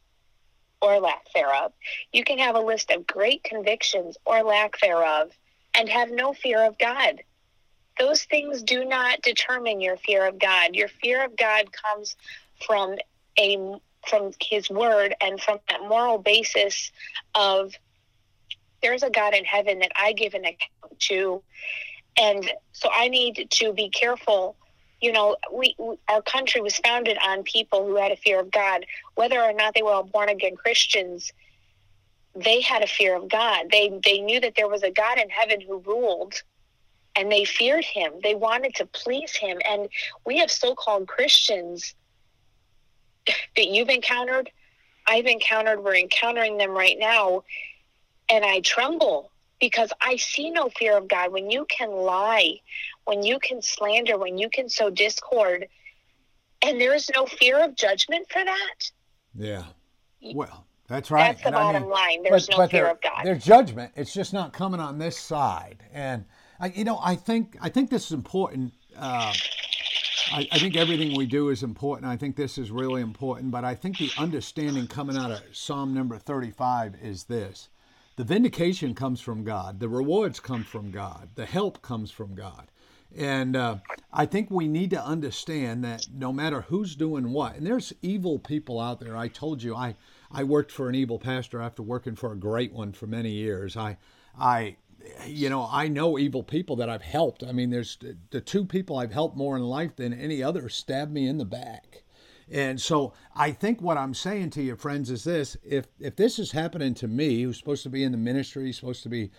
or 0.82 1.00
lack 1.00 1.26
thereof. 1.34 1.74
You 2.12 2.24
can 2.24 2.38
have 2.40 2.56
a 2.56 2.60
list 2.60 2.92
of 2.92 3.08
great 3.08 3.44
convictions 3.44 4.18
or 4.26 4.44
lack 4.44 4.80
thereof 4.80 5.32
and 5.74 5.90
have 5.90 6.12
no 6.12 6.34
fear 6.34 6.66
of 6.66 6.78
God 6.78 7.22
those 8.00 8.24
things 8.24 8.63
do 8.63 8.86
not 8.86 9.22
determine 9.22 9.82
your 9.82 9.98
fear 9.98 10.26
of 10.26 10.40
God. 10.40 10.76
Your 10.76 10.88
fear 10.88 11.24
of 11.24 11.36
God 11.36 11.70
comes 11.72 12.16
from 12.66 12.96
a 13.40 13.58
from 14.08 14.32
his 14.42 14.70
word 14.70 15.16
and 15.20 15.42
from 15.42 15.60
that 15.70 15.82
moral 15.82 16.18
basis 16.18 16.92
of 17.36 17.74
there's 18.82 19.04
a 19.04 19.10
God 19.10 19.34
in 19.34 19.44
heaven 19.44 19.80
that 19.80 19.92
I 19.96 20.13
give 20.13 20.34
an 20.34 20.46
account 20.46 21.00
to 21.00 21.44
and 22.18 22.50
so 22.72 22.90
I 22.94 23.10
need 23.10 23.48
to 23.50 23.74
be 23.74 23.90
careful 23.90 24.56
you 25.01 25.12
know 25.12 25.36
we, 25.53 25.75
our 26.07 26.21
country 26.21 26.62
was 26.62 26.77
founded 26.77 27.17
on 27.25 27.43
people 27.43 27.86
who 27.86 27.95
had 27.95 28.12
a 28.12 28.17
fear 28.17 28.39
of 28.39 28.51
God 28.51 28.86
whether 29.15 29.41
or 29.41 29.53
not 29.53 29.73
they 29.73 29.83
were 29.83 29.91
all 29.91 30.03
born 30.03 30.29
again 30.29 30.55
Christians 30.55 31.31
they 32.36 32.62
had 32.62 32.83
a 32.83 32.88
fear 32.88 33.15
of 33.15 33.29
God 33.29 33.67
they 33.71 33.99
they 34.03 34.19
knew 34.19 34.39
that 34.39 34.53
there 34.55 34.67
was 34.67 34.83
a 34.83 34.91
God 34.91 35.17
in 35.19 35.29
heaven 35.29 35.62
who 35.62 35.79
ruled 35.79 36.41
and 37.17 37.31
they 37.31 37.43
feared 37.45 37.83
him. 37.83 38.13
They 38.21 38.36
wanted 38.36 38.75
to 38.75 38.86
please 38.86 39.36
him. 39.36 39.57
And 39.67 39.89
we 40.25 40.38
have 40.38 40.51
so 40.51 40.75
called 40.75 41.07
Christians 41.07 41.95
that 43.25 43.67
you've 43.67 43.89
encountered, 43.89 44.51
I've 45.07 45.25
encountered, 45.25 45.83
we're 45.83 45.95
encountering 45.95 46.57
them 46.57 46.71
right 46.71 46.97
now. 46.97 47.43
And 48.29 48.45
I 48.45 48.60
tremble 48.60 49.31
because 49.60 49.91
I 50.02 50.15
see 50.17 50.50
no 50.52 50.70
fear 50.70 50.98
of 50.98 51.08
God. 51.08 51.32
When 51.32 51.50
you 51.50 51.65
can 51.70 51.91
lie, 51.91 52.60
when 53.06 53.24
you 53.24 53.39
can 53.39 53.62
slander, 53.62 54.17
when 54.17 54.38
you 54.38 54.50
can 54.50 54.70
sow 54.70 54.89
discord, 54.89 55.67
and 56.62 56.80
there 56.82 56.93
is 56.93 57.10
no 57.15 57.26
fear 57.26 57.63
of 57.63 57.76
judgment 57.76 58.28
for 58.32 58.43
that, 58.43 58.91
yeah 59.36 59.63
well 60.34 60.65
that's 60.88 61.12
right. 61.12 61.28
that's 61.34 61.41
the 61.41 61.48
And 61.48 61.56
I 61.56 61.60
bottom 61.63 61.82
mean- 61.84 61.91
line. 61.91 62.24
There's 62.24 62.50
no 62.50 62.65
fear 62.67 62.88
of 62.88 63.00
God. 63.02 63.22
There's 63.24 63.43
judgment. 63.43 63.91
It's 63.96 64.13
just 64.13 64.34
not 64.34 64.54
coming 64.54 64.80
on 64.80 64.98
this 64.98 65.17
side. 65.17 65.84
And 65.93 66.26
I, 66.60 66.67
you 66.67 66.86
know, 66.86 66.98
I 67.04 67.15
think 67.15 67.58
I 67.62 67.70
think 67.70 67.89
this 67.89 68.06
is 68.08 68.13
important. 68.13 68.74
Uh, 68.98 69.34
I, 70.32 70.48
I 70.52 70.58
think 70.60 70.76
everything 70.76 71.15
we 71.15 71.26
do 71.26 71.50
is 71.50 71.62
important. 71.62 72.10
I 72.10 72.17
think 72.17 72.36
this 72.36 72.58
is 72.58 72.72
really 72.72 73.02
important. 73.02 73.52
But 73.52 73.63
I 73.65 73.76
think 73.76 73.98
the 73.98 74.10
understanding 74.17 74.88
coming 74.88 75.17
out 75.17 75.30
of 75.32 75.41
Psalm 75.52 75.93
number 75.93 76.17
35 76.17 76.96
is 77.02 77.26
this: 77.26 77.70
the 78.17 78.23
vindication 78.23 78.95
comes 78.95 79.21
from 79.21 79.43
God. 79.43 79.80
The 79.80 79.88
rewards 79.88 80.39
come 80.39 80.63
from 80.63 80.91
God. 80.91 81.30
The 81.36 81.45
help 81.45 81.82
comes 81.82 82.12
from 82.12 82.36
God. 82.36 82.67
And 83.15 83.56
uh, 83.56 83.77
I 84.12 84.25
think 84.25 84.51
we 84.51 84.67
need 84.67 84.89
to 84.89 85.03
understand 85.03 85.84
that 85.86 86.08
no 86.13 86.34
matter 86.34 86.62
who's 86.62 86.95
doing 86.95 87.32
what, 87.32 87.56
and 87.56 87.65
there's 87.65 87.93
evil 88.01 88.39
people 88.39 88.80
out 88.82 88.99
there. 88.99 89.15
I 89.15 89.27
told 89.27 89.63
you, 89.63 89.75
I, 89.75 89.95
I 90.32 90.43
worked 90.43 90.71
for 90.71 90.89
an 90.89 90.95
evil 90.95 91.19
pastor 91.19 91.62
after 91.62 91.84
working 91.84 92.15
for 92.15 92.34
a 92.34 92.38
great 92.38 92.73
one 92.73 92.91
for 92.91 93.08
many 93.08 93.30
years. 93.32 93.77
I, 93.77 93.97
I, 94.38 94.77
you 95.25 95.49
know, 95.49 95.69
I 95.71 95.88
know 95.88 96.17
evil 96.17 96.43
people 96.43 96.75
that 96.77 96.89
I've 96.89 97.03
helped. 97.03 97.43
I 97.43 97.51
mean, 97.51 97.69
there's 97.69 97.97
the 98.32 98.41
two 98.41 98.65
people 98.65 98.97
I've 98.97 99.13
helped 99.13 99.38
more 99.38 99.56
in 99.56 99.63
life 99.63 99.95
than 99.95 100.12
any 100.12 100.41
other 100.41 100.69
stabbed 100.69 101.13
me 101.13 101.27
in 101.27 101.38
the 101.38 101.45
back. 101.45 102.03
And 102.49 102.79
so 102.79 103.13
I 103.36 103.51
think 103.51 103.81
what 103.81 103.97
I'm 103.97 104.13
saying 104.13 104.51
to 104.51 104.63
you, 104.63 104.75
friends, 104.75 105.10
is 105.10 105.23
this: 105.23 105.57
if 105.63 105.88
if 105.99 106.15
this 106.15 106.39
is 106.39 106.51
happening 106.51 106.93
to 106.95 107.07
me, 107.07 107.41
who's 107.41 107.57
supposed 107.57 107.83
to 107.83 107.89
be 107.89 108.03
in 108.03 108.13
the 108.13 108.17
ministry, 108.17 108.71
supposed 108.71 109.03
to 109.03 109.10
be 109.10 109.31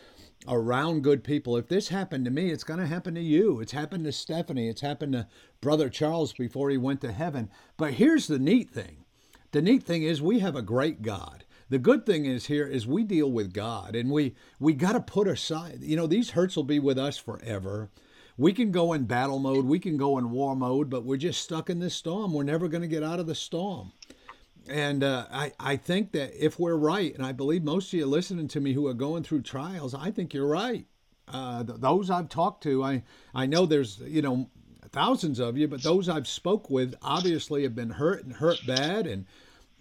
around 0.46 1.02
good 1.02 1.24
people, 1.24 1.56
if 1.56 1.68
this 1.68 1.88
happened 1.88 2.24
to 2.26 2.30
me, 2.30 2.50
it's 2.50 2.64
going 2.64 2.80
to 2.80 2.86
happen 2.86 3.14
to 3.14 3.20
you. 3.20 3.60
It's 3.60 3.72
happened 3.72 4.04
to 4.04 4.12
Stephanie. 4.12 4.68
It's 4.68 4.82
happened 4.82 5.14
to 5.14 5.26
Brother 5.60 5.88
Charles 5.88 6.32
before 6.32 6.70
he 6.70 6.76
went 6.76 7.00
to 7.00 7.12
heaven. 7.12 7.50
But 7.76 7.94
here's 7.94 8.26
the 8.26 8.38
neat 8.38 8.70
thing: 8.70 9.04
the 9.52 9.62
neat 9.62 9.84
thing 9.84 10.02
is 10.02 10.20
we 10.20 10.40
have 10.40 10.56
a 10.56 10.62
great 10.62 11.00
God. 11.02 11.44
The 11.70 11.78
good 11.78 12.06
thing 12.06 12.24
is 12.24 12.46
here 12.46 12.66
is 12.66 12.86
we 12.86 13.04
deal 13.04 13.30
with 13.30 13.52
God, 13.52 13.94
and 13.94 14.10
we 14.10 14.34
we 14.58 14.74
got 14.74 14.92
to 14.92 15.00
put 15.00 15.28
aside. 15.28 15.78
You 15.80 15.96
know, 15.96 16.06
these 16.06 16.30
hurts 16.30 16.56
will 16.56 16.64
be 16.64 16.78
with 16.78 16.98
us 16.98 17.16
forever. 17.16 17.90
We 18.38 18.52
can 18.52 18.70
go 18.70 18.92
in 18.92 19.04
battle 19.04 19.40
mode, 19.40 19.64
we 19.64 19.80
can 19.80 19.96
go 19.96 20.16
in 20.16 20.30
war 20.30 20.54
mode, 20.54 20.88
but 20.88 21.04
we're 21.04 21.16
just 21.16 21.42
stuck 21.42 21.68
in 21.68 21.80
this 21.80 21.94
storm. 21.94 22.32
We're 22.32 22.44
never 22.44 22.68
going 22.68 22.82
to 22.82 22.88
get 22.88 23.02
out 23.02 23.18
of 23.18 23.26
the 23.26 23.34
storm. 23.34 23.92
And 24.68 25.02
uh, 25.02 25.26
I, 25.32 25.52
I 25.58 25.76
think 25.76 26.12
that 26.12 26.32
if 26.38 26.60
we're 26.60 26.76
right, 26.76 27.12
and 27.14 27.26
I 27.26 27.32
believe 27.32 27.64
most 27.64 27.92
of 27.92 27.98
you 27.98 28.06
listening 28.06 28.46
to 28.48 28.60
me 28.60 28.74
who 28.74 28.86
are 28.86 28.94
going 28.94 29.24
through 29.24 29.42
trials, 29.42 29.92
I 29.92 30.12
think 30.12 30.32
you're 30.32 30.46
right. 30.46 30.86
Uh, 31.26 31.64
th- 31.64 31.80
those 31.80 32.10
I've 32.10 32.28
talked 32.28 32.62
to, 32.62 32.84
I, 32.84 33.02
I 33.34 33.46
know 33.46 33.66
there's, 33.66 33.98
you 34.00 34.22
know, 34.22 34.48
thousands 34.90 35.40
of 35.40 35.56
you, 35.58 35.66
but 35.66 35.82
those 35.82 36.08
I've 36.08 36.28
spoke 36.28 36.70
with 36.70 36.94
obviously 37.02 37.64
have 37.64 37.74
been 37.74 37.90
hurt 37.90 38.24
and 38.24 38.34
hurt 38.34 38.58
bad. 38.66 39.06
And 39.06 39.26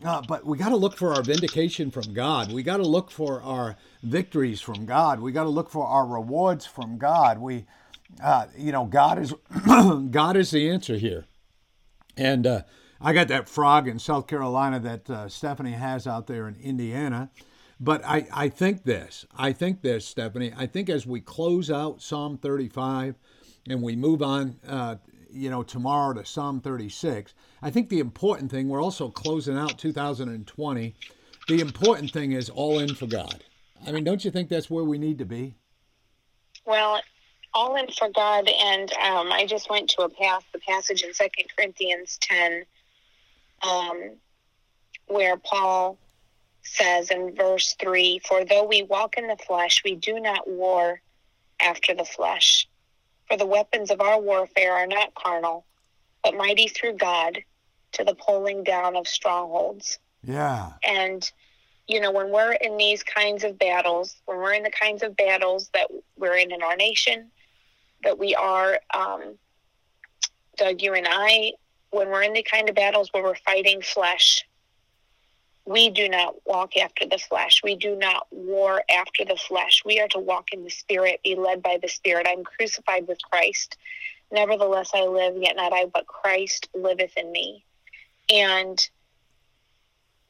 uh, 0.03 0.21
but 0.27 0.45
we 0.45 0.57
got 0.57 0.69
to 0.69 0.75
look 0.75 0.95
for 0.95 1.13
our 1.13 1.23
vindication 1.23 1.91
from 1.91 2.13
God. 2.13 2.51
We 2.51 2.63
got 2.63 2.77
to 2.77 2.87
look 2.87 3.09
for 3.09 3.41
our 3.41 3.77
victories 4.03 4.61
from 4.61 4.85
God. 4.85 5.19
We 5.19 5.31
got 5.31 5.43
to 5.43 5.49
look 5.49 5.69
for 5.69 5.85
our 5.85 6.05
rewards 6.05 6.65
from 6.65 6.97
God. 6.97 7.39
We 7.39 7.65
uh, 8.23 8.47
you 8.57 8.71
know, 8.71 8.85
God 8.85 9.19
is 9.19 9.33
God 10.11 10.37
is 10.37 10.51
the 10.51 10.69
answer 10.69 10.97
here. 10.97 11.25
And 12.15 12.47
uh, 12.47 12.61
I 12.99 13.13
got 13.13 13.27
that 13.27 13.47
frog 13.47 13.87
in 13.87 13.99
South 13.99 14.27
Carolina 14.27 14.79
that 14.79 15.09
uh, 15.09 15.29
Stephanie 15.29 15.73
has 15.73 16.07
out 16.07 16.27
there 16.27 16.47
in 16.47 16.55
Indiana. 16.55 17.29
But 17.79 18.03
I, 18.03 18.27
I 18.33 18.49
think 18.49 18.83
this, 18.83 19.25
I 19.37 19.51
think 19.51 19.81
this, 19.81 20.05
Stephanie, 20.05 20.51
I 20.57 20.65
think 20.65 20.89
as 20.89 21.05
we 21.05 21.21
close 21.21 21.69
out 21.69 22.01
Psalm 22.01 22.37
35 22.37 23.15
and 23.69 23.83
we 23.83 23.95
move 23.95 24.23
on, 24.23 24.57
uh, 24.67 24.95
you 25.29 25.51
know, 25.51 25.61
tomorrow 25.61 26.13
to 26.13 26.25
Psalm 26.25 26.59
36, 26.59 27.35
I 27.61 27.69
think 27.69 27.89
the 27.89 27.99
important 27.99 28.49
thing, 28.49 28.67
we're 28.67 28.81
also 28.81 29.09
closing 29.09 29.57
out 29.57 29.77
2020. 29.77 30.95
The 31.47 31.61
important 31.61 32.11
thing 32.11 32.31
is 32.31 32.49
all 32.49 32.79
in 32.79 32.95
for 32.95 33.05
God. 33.05 33.43
I 33.85 33.91
mean, 33.91 34.03
don't 34.03 34.25
you 34.25 34.31
think 34.31 34.49
that's 34.49 34.71
where 34.71 34.83
we 34.83 34.97
need 34.97 35.19
to 35.19 35.25
be? 35.25 35.53
Well, 36.65 36.99
all 37.57 37.75
in 37.75 37.87
for 37.87 38.09
God, 38.09 38.47
and 38.47 38.93
um, 38.93 39.31
I 39.31 39.47
just 39.47 39.67
went 39.67 39.89
to 39.91 40.03
a 40.03 40.09
pass 40.09 40.43
the 40.53 40.59
passage 40.59 41.01
in 41.01 41.11
Second 41.15 41.45
Corinthians 41.55 42.19
ten, 42.21 42.65
um, 43.63 44.11
where 45.07 45.37
Paul 45.37 45.97
says 46.61 47.09
in 47.09 47.33
verse 47.33 47.75
three, 47.79 48.19
"For 48.19 48.45
though 48.45 48.63
we 48.63 48.83
walk 48.83 49.17
in 49.17 49.27
the 49.27 49.37
flesh, 49.37 49.81
we 49.83 49.95
do 49.95 50.19
not 50.19 50.47
war 50.47 51.01
after 51.59 51.95
the 51.95 52.05
flesh. 52.05 52.67
For 53.27 53.37
the 53.37 53.47
weapons 53.47 53.89
of 53.89 54.01
our 54.01 54.21
warfare 54.21 54.73
are 54.73 54.87
not 54.87 55.15
carnal, 55.15 55.65
but 56.23 56.35
mighty 56.35 56.67
through 56.67 56.93
God 56.93 57.43
to 57.93 58.03
the 58.03 58.13
pulling 58.13 58.63
down 58.63 58.95
of 58.95 59.07
strongholds." 59.07 59.97
Yeah. 60.21 60.73
And 60.83 61.29
you 61.87 62.01
know, 62.01 62.11
when 62.11 62.29
we're 62.29 62.51
in 62.51 62.77
these 62.77 63.01
kinds 63.01 63.43
of 63.43 63.57
battles, 63.57 64.15
when 64.25 64.37
we're 64.37 64.53
in 64.53 64.63
the 64.63 64.69
kinds 64.69 65.01
of 65.01 65.15
battles 65.15 65.69
that 65.73 65.87
we're 66.17 66.35
in 66.35 66.51
in 66.51 66.61
our 66.61 66.75
nation, 66.75 67.31
that 68.03 68.17
we 68.17 68.35
are, 68.35 68.79
um, 68.93 69.37
Doug, 70.57 70.81
you 70.81 70.93
and 70.93 71.07
I, 71.09 71.53
when 71.91 72.09
we're 72.09 72.23
in 72.23 72.33
the 72.33 72.43
kind 72.43 72.69
of 72.69 72.75
battles 72.75 73.09
where 73.11 73.23
we're 73.23 73.35
fighting 73.35 73.81
flesh, 73.81 74.45
we 75.65 75.89
do 75.89 76.07
not 76.07 76.35
walk 76.45 76.77
after 76.77 77.05
the 77.05 77.17
flesh. 77.17 77.61
We 77.63 77.75
do 77.75 77.95
not 77.95 78.27
war 78.31 78.81
after 78.89 79.25
the 79.25 79.35
flesh. 79.35 79.83
We 79.85 79.99
are 79.99 80.07
to 80.09 80.19
walk 80.19 80.53
in 80.53 80.63
the 80.63 80.69
Spirit, 80.69 81.19
be 81.23 81.35
led 81.35 81.61
by 81.61 81.77
the 81.81 81.89
Spirit. 81.89 82.25
I'm 82.29 82.43
crucified 82.43 83.07
with 83.07 83.19
Christ. 83.29 83.77
Nevertheless, 84.31 84.91
I 84.93 85.05
live, 85.05 85.35
yet 85.37 85.55
not 85.57 85.73
I, 85.73 85.85
but 85.85 86.07
Christ 86.07 86.69
liveth 86.73 87.17
in 87.17 87.31
me. 87.31 87.65
And 88.29 88.89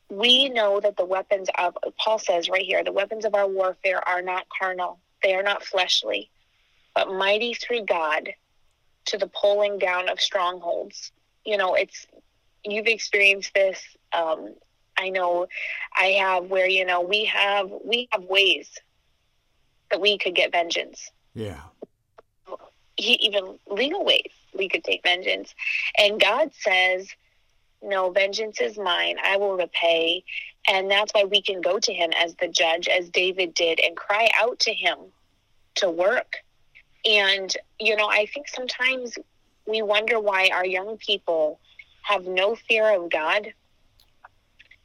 we 0.09 0.49
know 0.49 0.79
that 0.79 0.97
the 0.97 1.05
weapons 1.05 1.49
of, 1.57 1.77
Paul 1.99 2.19
says 2.19 2.49
right 2.49 2.65
here, 2.65 2.83
the 2.83 2.91
weapons 2.91 3.25
of 3.25 3.35
our 3.35 3.47
warfare 3.47 4.07
are 4.07 4.21
not 4.21 4.47
carnal, 4.49 4.99
they 5.21 5.35
are 5.35 5.43
not 5.43 5.63
fleshly, 5.63 6.29
but 6.97 7.13
mighty 7.13 7.53
through 7.53 7.85
God 7.85 8.33
to 9.05 9.19
the 9.19 9.27
pulling 9.27 9.77
down 9.77 10.09
of 10.09 10.19
strongholds. 10.19 11.11
You 11.45 11.55
know, 11.55 11.75
it's, 11.75 12.07
you've 12.65 12.87
experienced 12.87 13.53
this. 13.53 13.79
Um, 14.13 14.55
I 14.97 15.09
know 15.09 15.45
I 15.95 16.05
have 16.23 16.45
where, 16.45 16.67
you 16.67 16.85
know, 16.85 17.01
we 17.01 17.25
have, 17.25 17.69
we 17.85 18.07
have 18.11 18.23
ways 18.23 18.67
that 19.91 20.01
we 20.01 20.17
could 20.17 20.33
get 20.33 20.51
vengeance. 20.51 21.11
Yeah. 21.35 21.61
He, 22.95 23.13
Even 23.27 23.59
legal 23.67 24.03
ways 24.03 24.31
we 24.57 24.67
could 24.67 24.83
take 24.83 25.03
vengeance. 25.03 25.53
And 25.99 26.19
God 26.19 26.49
says, 26.59 27.07
no, 27.83 28.09
vengeance 28.09 28.59
is 28.59 28.75
mine. 28.75 29.17
I 29.23 29.37
will 29.37 29.55
repay. 29.55 30.23
And 30.67 30.89
that's 30.89 31.13
why 31.13 31.25
we 31.25 31.43
can 31.43 31.61
go 31.61 31.77
to 31.77 31.93
him 31.93 32.09
as 32.17 32.33
the 32.41 32.47
judge, 32.47 32.87
as 32.87 33.11
David 33.11 33.53
did, 33.53 33.79
and 33.79 33.95
cry 33.95 34.29
out 34.41 34.57
to 34.61 34.73
him 34.73 34.97
to 35.75 35.91
work. 35.91 36.37
And, 37.07 37.55
you 37.79 37.95
know, 37.95 38.07
I 38.07 38.25
think 38.33 38.49
sometimes 38.49 39.17
we 39.65 39.81
wonder 39.81 40.19
why 40.19 40.49
our 40.53 40.65
young 40.65 40.97
people 40.97 41.59
have 42.03 42.25
no 42.25 42.55
fear 42.55 42.95
of 43.01 43.09
God. 43.09 43.53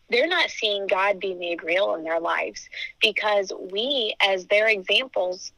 They're 0.09 0.29
not 0.29 0.51
seeing 0.51 0.87
God 0.87 1.19
be 1.19 1.35
made 1.35 1.63
real 1.63 1.95
in 1.95 2.05
their 2.05 2.21
lives 2.21 2.69
because 3.01 3.53
we, 3.73 4.15
as 4.23 4.47
their 4.47 4.69
examples, 4.69 5.53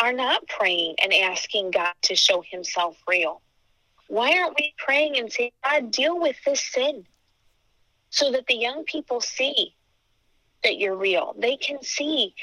are 0.00 0.12
not 0.12 0.46
praying 0.46 0.94
and 1.02 1.12
asking 1.12 1.72
God 1.72 1.92
to 2.02 2.14
show 2.14 2.42
himself 2.50 2.96
real. 3.06 3.42
Why 4.08 4.38
aren't 4.38 4.56
we 4.58 4.74
praying 4.78 5.18
and 5.18 5.30
saying, 5.30 5.50
God, 5.64 5.90
deal 5.90 6.18
with 6.18 6.36
this 6.46 6.64
sin 6.64 7.06
so 8.10 8.30
that 8.32 8.46
the 8.46 8.54
young 8.54 8.84
people 8.84 9.20
see 9.20 9.74
that 10.62 10.78
you're 10.78 10.96
real? 10.96 11.34
They 11.38 11.56
can 11.56 11.82
see 11.82 12.34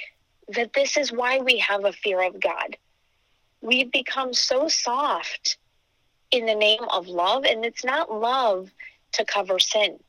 that 0.49 0.73
this 0.73 0.97
is 0.97 1.11
why 1.11 1.39
we 1.39 1.57
have 1.59 1.85
a 1.85 1.93
fear 1.93 2.21
of 2.21 2.39
God. 2.39 2.75
We've 3.63 3.91
become 3.91 4.33
so 4.33 4.67
soft 4.67 5.57
in 6.31 6.45
the 6.45 6.55
name 6.55 6.83
of 6.91 7.07
love, 7.07 7.45
and 7.45 7.63
it's 7.63 7.85
not 7.85 8.11
love 8.11 8.69
to 9.13 9.25
cover 9.25 9.57
sin. 9.57 9.99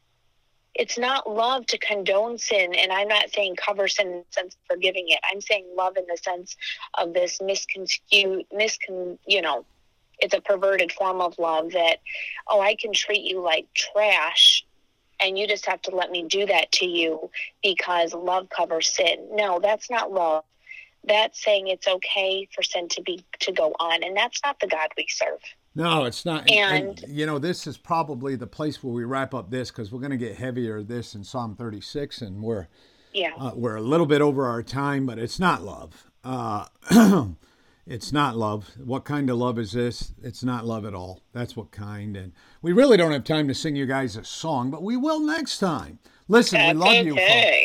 It's 0.75 0.99
not 0.99 1.31
love 1.31 1.67
to 1.67 1.79
condone 1.79 2.37
sin, 2.37 2.75
and 2.75 2.91
I'm 2.91 3.09
not 3.09 3.31
saying 3.31 3.57
cover 3.57 3.87
sin 3.87 4.09
in 4.09 4.19
the 4.19 4.25
sense 4.31 4.55
of 4.55 4.77
forgiving 4.77 5.05
it. 5.09 5.21
I'm 5.31 5.41
saying 5.41 5.67
love 5.77 5.97
in 5.97 6.05
the 6.09 6.17
sense 6.17 6.57
of 6.95 7.15
this 7.15 7.41
misconstrued, 7.41 8.47
miscon, 8.53 9.19
you 9.27 9.41
know, 9.41 9.65
it's 10.19 10.35
a 10.35 10.41
perverted 10.41 10.93
form 10.93 11.21
of 11.21 11.39
love 11.39 11.73
that 11.73 11.99
oh 12.49 12.61
i 12.61 12.75
can 12.75 12.93
treat 12.93 13.23
you 13.23 13.41
like 13.41 13.67
trash 13.75 14.65
and 15.21 15.39
you 15.39 15.47
just 15.47 15.67
have 15.67 15.81
to 15.83 15.95
let 15.95 16.11
me 16.11 16.25
do 16.29 16.47
that 16.47 16.71
to 16.73 16.87
you 16.87 17.31
because 17.63 18.15
love 18.15 18.49
covers 18.49 18.89
sin 18.89 19.29
no 19.33 19.59
that's 19.61 19.91
not 19.91 20.13
love 20.13 20.45
that's 21.07 21.43
saying 21.43 21.69
it's 21.69 21.87
okay 21.87 22.49
for 22.55 22.63
sin 22.63 22.89
to 22.89 23.03
be 23.03 23.25
to 23.41 23.53
go 23.53 23.75
on 23.81 24.03
and 24.03 24.17
that's 24.17 24.41
not 24.45 24.59
the 24.61 24.67
god 24.67 24.89
we 24.97 25.07
serve 25.09 25.41
no 25.75 26.05
it's 26.05 26.25
not 26.25 26.49
and, 26.51 27.01
and 27.01 27.05
you 27.09 27.27
know 27.27 27.39
this 27.39 27.67
is 27.67 27.77
probably 27.77 28.37
the 28.37 28.47
place 28.47 28.83
where 28.83 28.93
we 28.93 29.05
wrap 29.05 29.35
up 29.35 29.51
this 29.51 29.71
because 29.71 29.93
we're 29.93 30.01
going 30.01 30.11
to 30.11 30.17
get 30.17 30.37
heavier 30.37 30.83
this 30.83 31.15
in 31.15 31.25
psalm 31.25 31.55
36 31.57 32.21
and 32.23 32.43
we're 32.43 32.67
yeah 33.13 33.33
uh, 33.39 33.53
we're 33.55 33.77
a 33.77 33.83
little 33.83 34.07
bit 34.07 34.21
over 34.21 34.47
our 34.47 34.63
time 34.63 35.07
but 35.07 35.19
it's 35.19 35.39
not 35.39 35.63
love 35.63 36.11
uh, 36.25 36.65
It's 37.87 38.13
not 38.13 38.37
love. 38.37 38.71
What 38.83 39.05
kind 39.05 39.29
of 39.29 39.37
love 39.37 39.59
is 39.59 39.73
this? 39.73 40.15
It's 40.23 40.43
not 40.43 40.65
love 40.65 40.87
at 40.87 40.95
all. 40.95 41.21
That's 41.33 41.55
what 41.55 41.71
kind. 41.71 42.17
And 42.17 42.33
we 42.63 42.73
really 42.73 42.97
don't 42.97 43.13
have 43.13 43.25
time 43.25 43.47
to 43.49 43.55
sing 43.55 43.77
you 43.77 43.85
guys 43.85 44.17
a 44.17 44.25
song, 44.25 44.71
but 44.71 44.83
we 44.83 44.97
will 44.97 45.21
next 45.21 45.59
time. 45.59 45.99
Listen, 46.27 46.59
That's 46.61 46.75
we 46.75 46.81
love 46.81 46.89
okay. 46.89 47.05
you, 47.05 47.15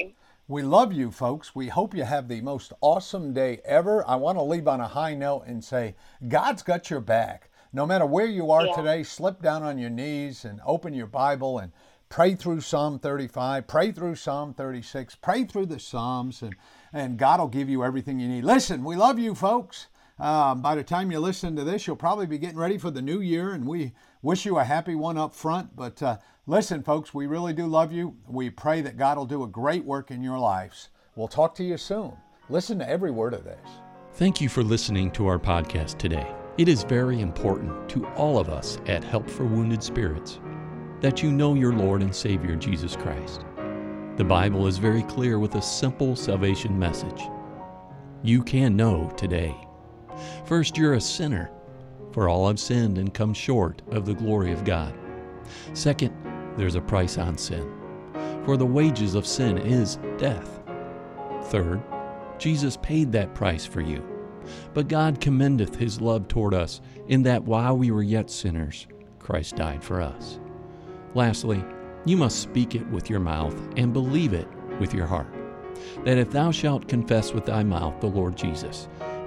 folks. 0.03 0.18
We 0.49 0.63
love 0.63 0.91
you, 0.91 1.11
folks. 1.11 1.53
We 1.53 1.67
hope 1.67 1.93
you 1.93 2.05
have 2.05 2.27
the 2.27 2.41
most 2.41 2.73
awesome 2.81 3.33
day 3.33 3.61
ever. 3.63 4.03
I 4.09 4.15
want 4.15 4.39
to 4.39 4.41
leave 4.41 4.67
on 4.67 4.81
a 4.81 4.87
high 4.87 5.13
note 5.13 5.43
and 5.45 5.63
say, 5.63 5.93
God's 6.27 6.63
got 6.63 6.89
your 6.89 7.01
back. 7.01 7.51
No 7.71 7.85
matter 7.85 8.07
where 8.07 8.25
you 8.25 8.49
are 8.49 8.65
Yeah. 8.65 8.75
today, 8.75 9.03
slip 9.03 9.43
down 9.43 9.61
on 9.61 9.77
your 9.77 9.91
knees 9.91 10.45
and 10.45 10.59
open 10.65 10.95
your 10.95 11.05
Bible 11.05 11.59
and 11.59 11.71
pray 12.09 12.33
through 12.33 12.61
Psalm 12.61 12.97
35, 12.97 13.67
pray 13.67 13.91
through 13.91 14.15
Psalm 14.15 14.55
36, 14.55 15.17
pray 15.17 15.43
through 15.43 15.67
the 15.67 15.79
Psalms, 15.79 16.41
and, 16.41 16.55
and 16.91 17.19
God 17.19 17.39
will 17.39 17.47
give 17.47 17.69
you 17.69 17.83
everything 17.83 18.19
you 18.19 18.27
need. 18.27 18.43
Listen, 18.43 18.83
we 18.83 18.95
love 18.95 19.19
you, 19.19 19.35
folks. 19.35 19.85
Um, 20.19 20.61
by 20.61 20.75
the 20.75 20.83
time 20.83 21.11
you 21.11 21.19
listen 21.19 21.55
to 21.55 21.63
this, 21.63 21.87
you'll 21.87 21.95
probably 21.95 22.25
be 22.25 22.37
getting 22.37 22.57
ready 22.57 22.77
for 22.77 22.91
the 22.91 23.01
new 23.01 23.21
year, 23.21 23.51
and 23.51 23.65
we 23.65 23.93
wish 24.21 24.45
you 24.45 24.57
a 24.57 24.63
happy 24.63 24.95
one 24.95 25.17
up 25.17 25.33
front. 25.33 25.75
But 25.75 26.03
uh, 26.03 26.17
listen, 26.45 26.83
folks, 26.83 27.13
we 27.13 27.25
really 27.25 27.53
do 27.53 27.65
love 27.65 27.93
you. 27.93 28.17
We 28.27 28.49
pray 28.49 28.81
that 28.81 28.97
God 28.97 29.17
will 29.17 29.25
do 29.25 29.43
a 29.43 29.47
great 29.47 29.85
work 29.85 30.11
in 30.11 30.21
your 30.21 30.37
lives. 30.37 30.89
We'll 31.15 31.27
talk 31.29 31.55
to 31.55 31.63
you 31.63 31.77
soon. 31.77 32.13
Listen 32.49 32.79
to 32.79 32.89
every 32.89 33.11
word 33.11 33.33
of 33.33 33.43
this. 33.43 33.69
Thank 34.13 34.41
you 34.41 34.49
for 34.49 34.63
listening 34.63 35.11
to 35.11 35.27
our 35.27 35.39
podcast 35.39 35.97
today. 35.97 36.33
It 36.57 36.67
is 36.67 36.83
very 36.83 37.21
important 37.21 37.87
to 37.89 38.05
all 38.09 38.37
of 38.37 38.49
us 38.49 38.79
at 38.87 39.03
Help 39.03 39.29
for 39.29 39.45
Wounded 39.45 39.81
Spirits 39.81 40.39
that 41.01 41.23
you 41.23 41.31
know 41.31 41.53
your 41.53 41.73
Lord 41.73 42.01
and 42.01 42.13
Savior 42.13 42.55
Jesus 42.55 42.95
Christ. 42.97 43.45
The 44.17 44.25
Bible 44.25 44.67
is 44.67 44.77
very 44.77 45.03
clear 45.03 45.39
with 45.39 45.55
a 45.55 45.61
simple 45.61 46.15
salvation 46.15 46.77
message. 46.77 47.21
You 48.21 48.43
can 48.43 48.75
know 48.75 49.09
today. 49.15 49.55
First, 50.45 50.77
you're 50.77 50.93
a 50.93 51.01
sinner, 51.01 51.49
for 52.11 52.27
all 52.27 52.47
have 52.47 52.59
sinned 52.59 52.97
and 52.97 53.13
come 53.13 53.33
short 53.33 53.81
of 53.91 54.05
the 54.05 54.13
glory 54.13 54.51
of 54.51 54.65
God. 54.65 54.93
Second, 55.73 56.13
there's 56.57 56.75
a 56.75 56.81
price 56.81 57.17
on 57.17 57.37
sin, 57.37 57.71
for 58.43 58.57
the 58.57 58.65
wages 58.65 59.15
of 59.15 59.25
sin 59.25 59.57
is 59.57 59.99
death. 60.17 60.61
Third, 61.45 61.81
Jesus 62.37 62.77
paid 62.77 63.11
that 63.11 63.35
price 63.35 63.65
for 63.65 63.81
you. 63.81 64.03
But 64.73 64.87
God 64.87 65.21
commendeth 65.21 65.75
his 65.75 66.01
love 66.01 66.27
toward 66.27 66.53
us, 66.53 66.81
in 67.07 67.23
that 67.23 67.43
while 67.43 67.77
we 67.77 67.91
were 67.91 68.03
yet 68.03 68.29
sinners, 68.31 68.87
Christ 69.19 69.55
died 69.57 69.83
for 69.83 70.01
us. 70.01 70.39
Lastly, 71.13 71.63
you 72.05 72.17
must 72.17 72.39
speak 72.39 72.75
it 72.75 72.87
with 72.87 73.09
your 73.09 73.19
mouth 73.19 73.55
and 73.77 73.93
believe 73.93 74.33
it 74.33 74.47
with 74.79 74.93
your 74.93 75.05
heart, 75.05 75.27
that 76.03 76.17
if 76.17 76.31
thou 76.31 76.51
shalt 76.51 76.87
confess 76.87 77.33
with 77.33 77.45
thy 77.45 77.63
mouth 77.63 77.99
the 77.99 78.07
Lord 78.07 78.35
Jesus, 78.35 78.87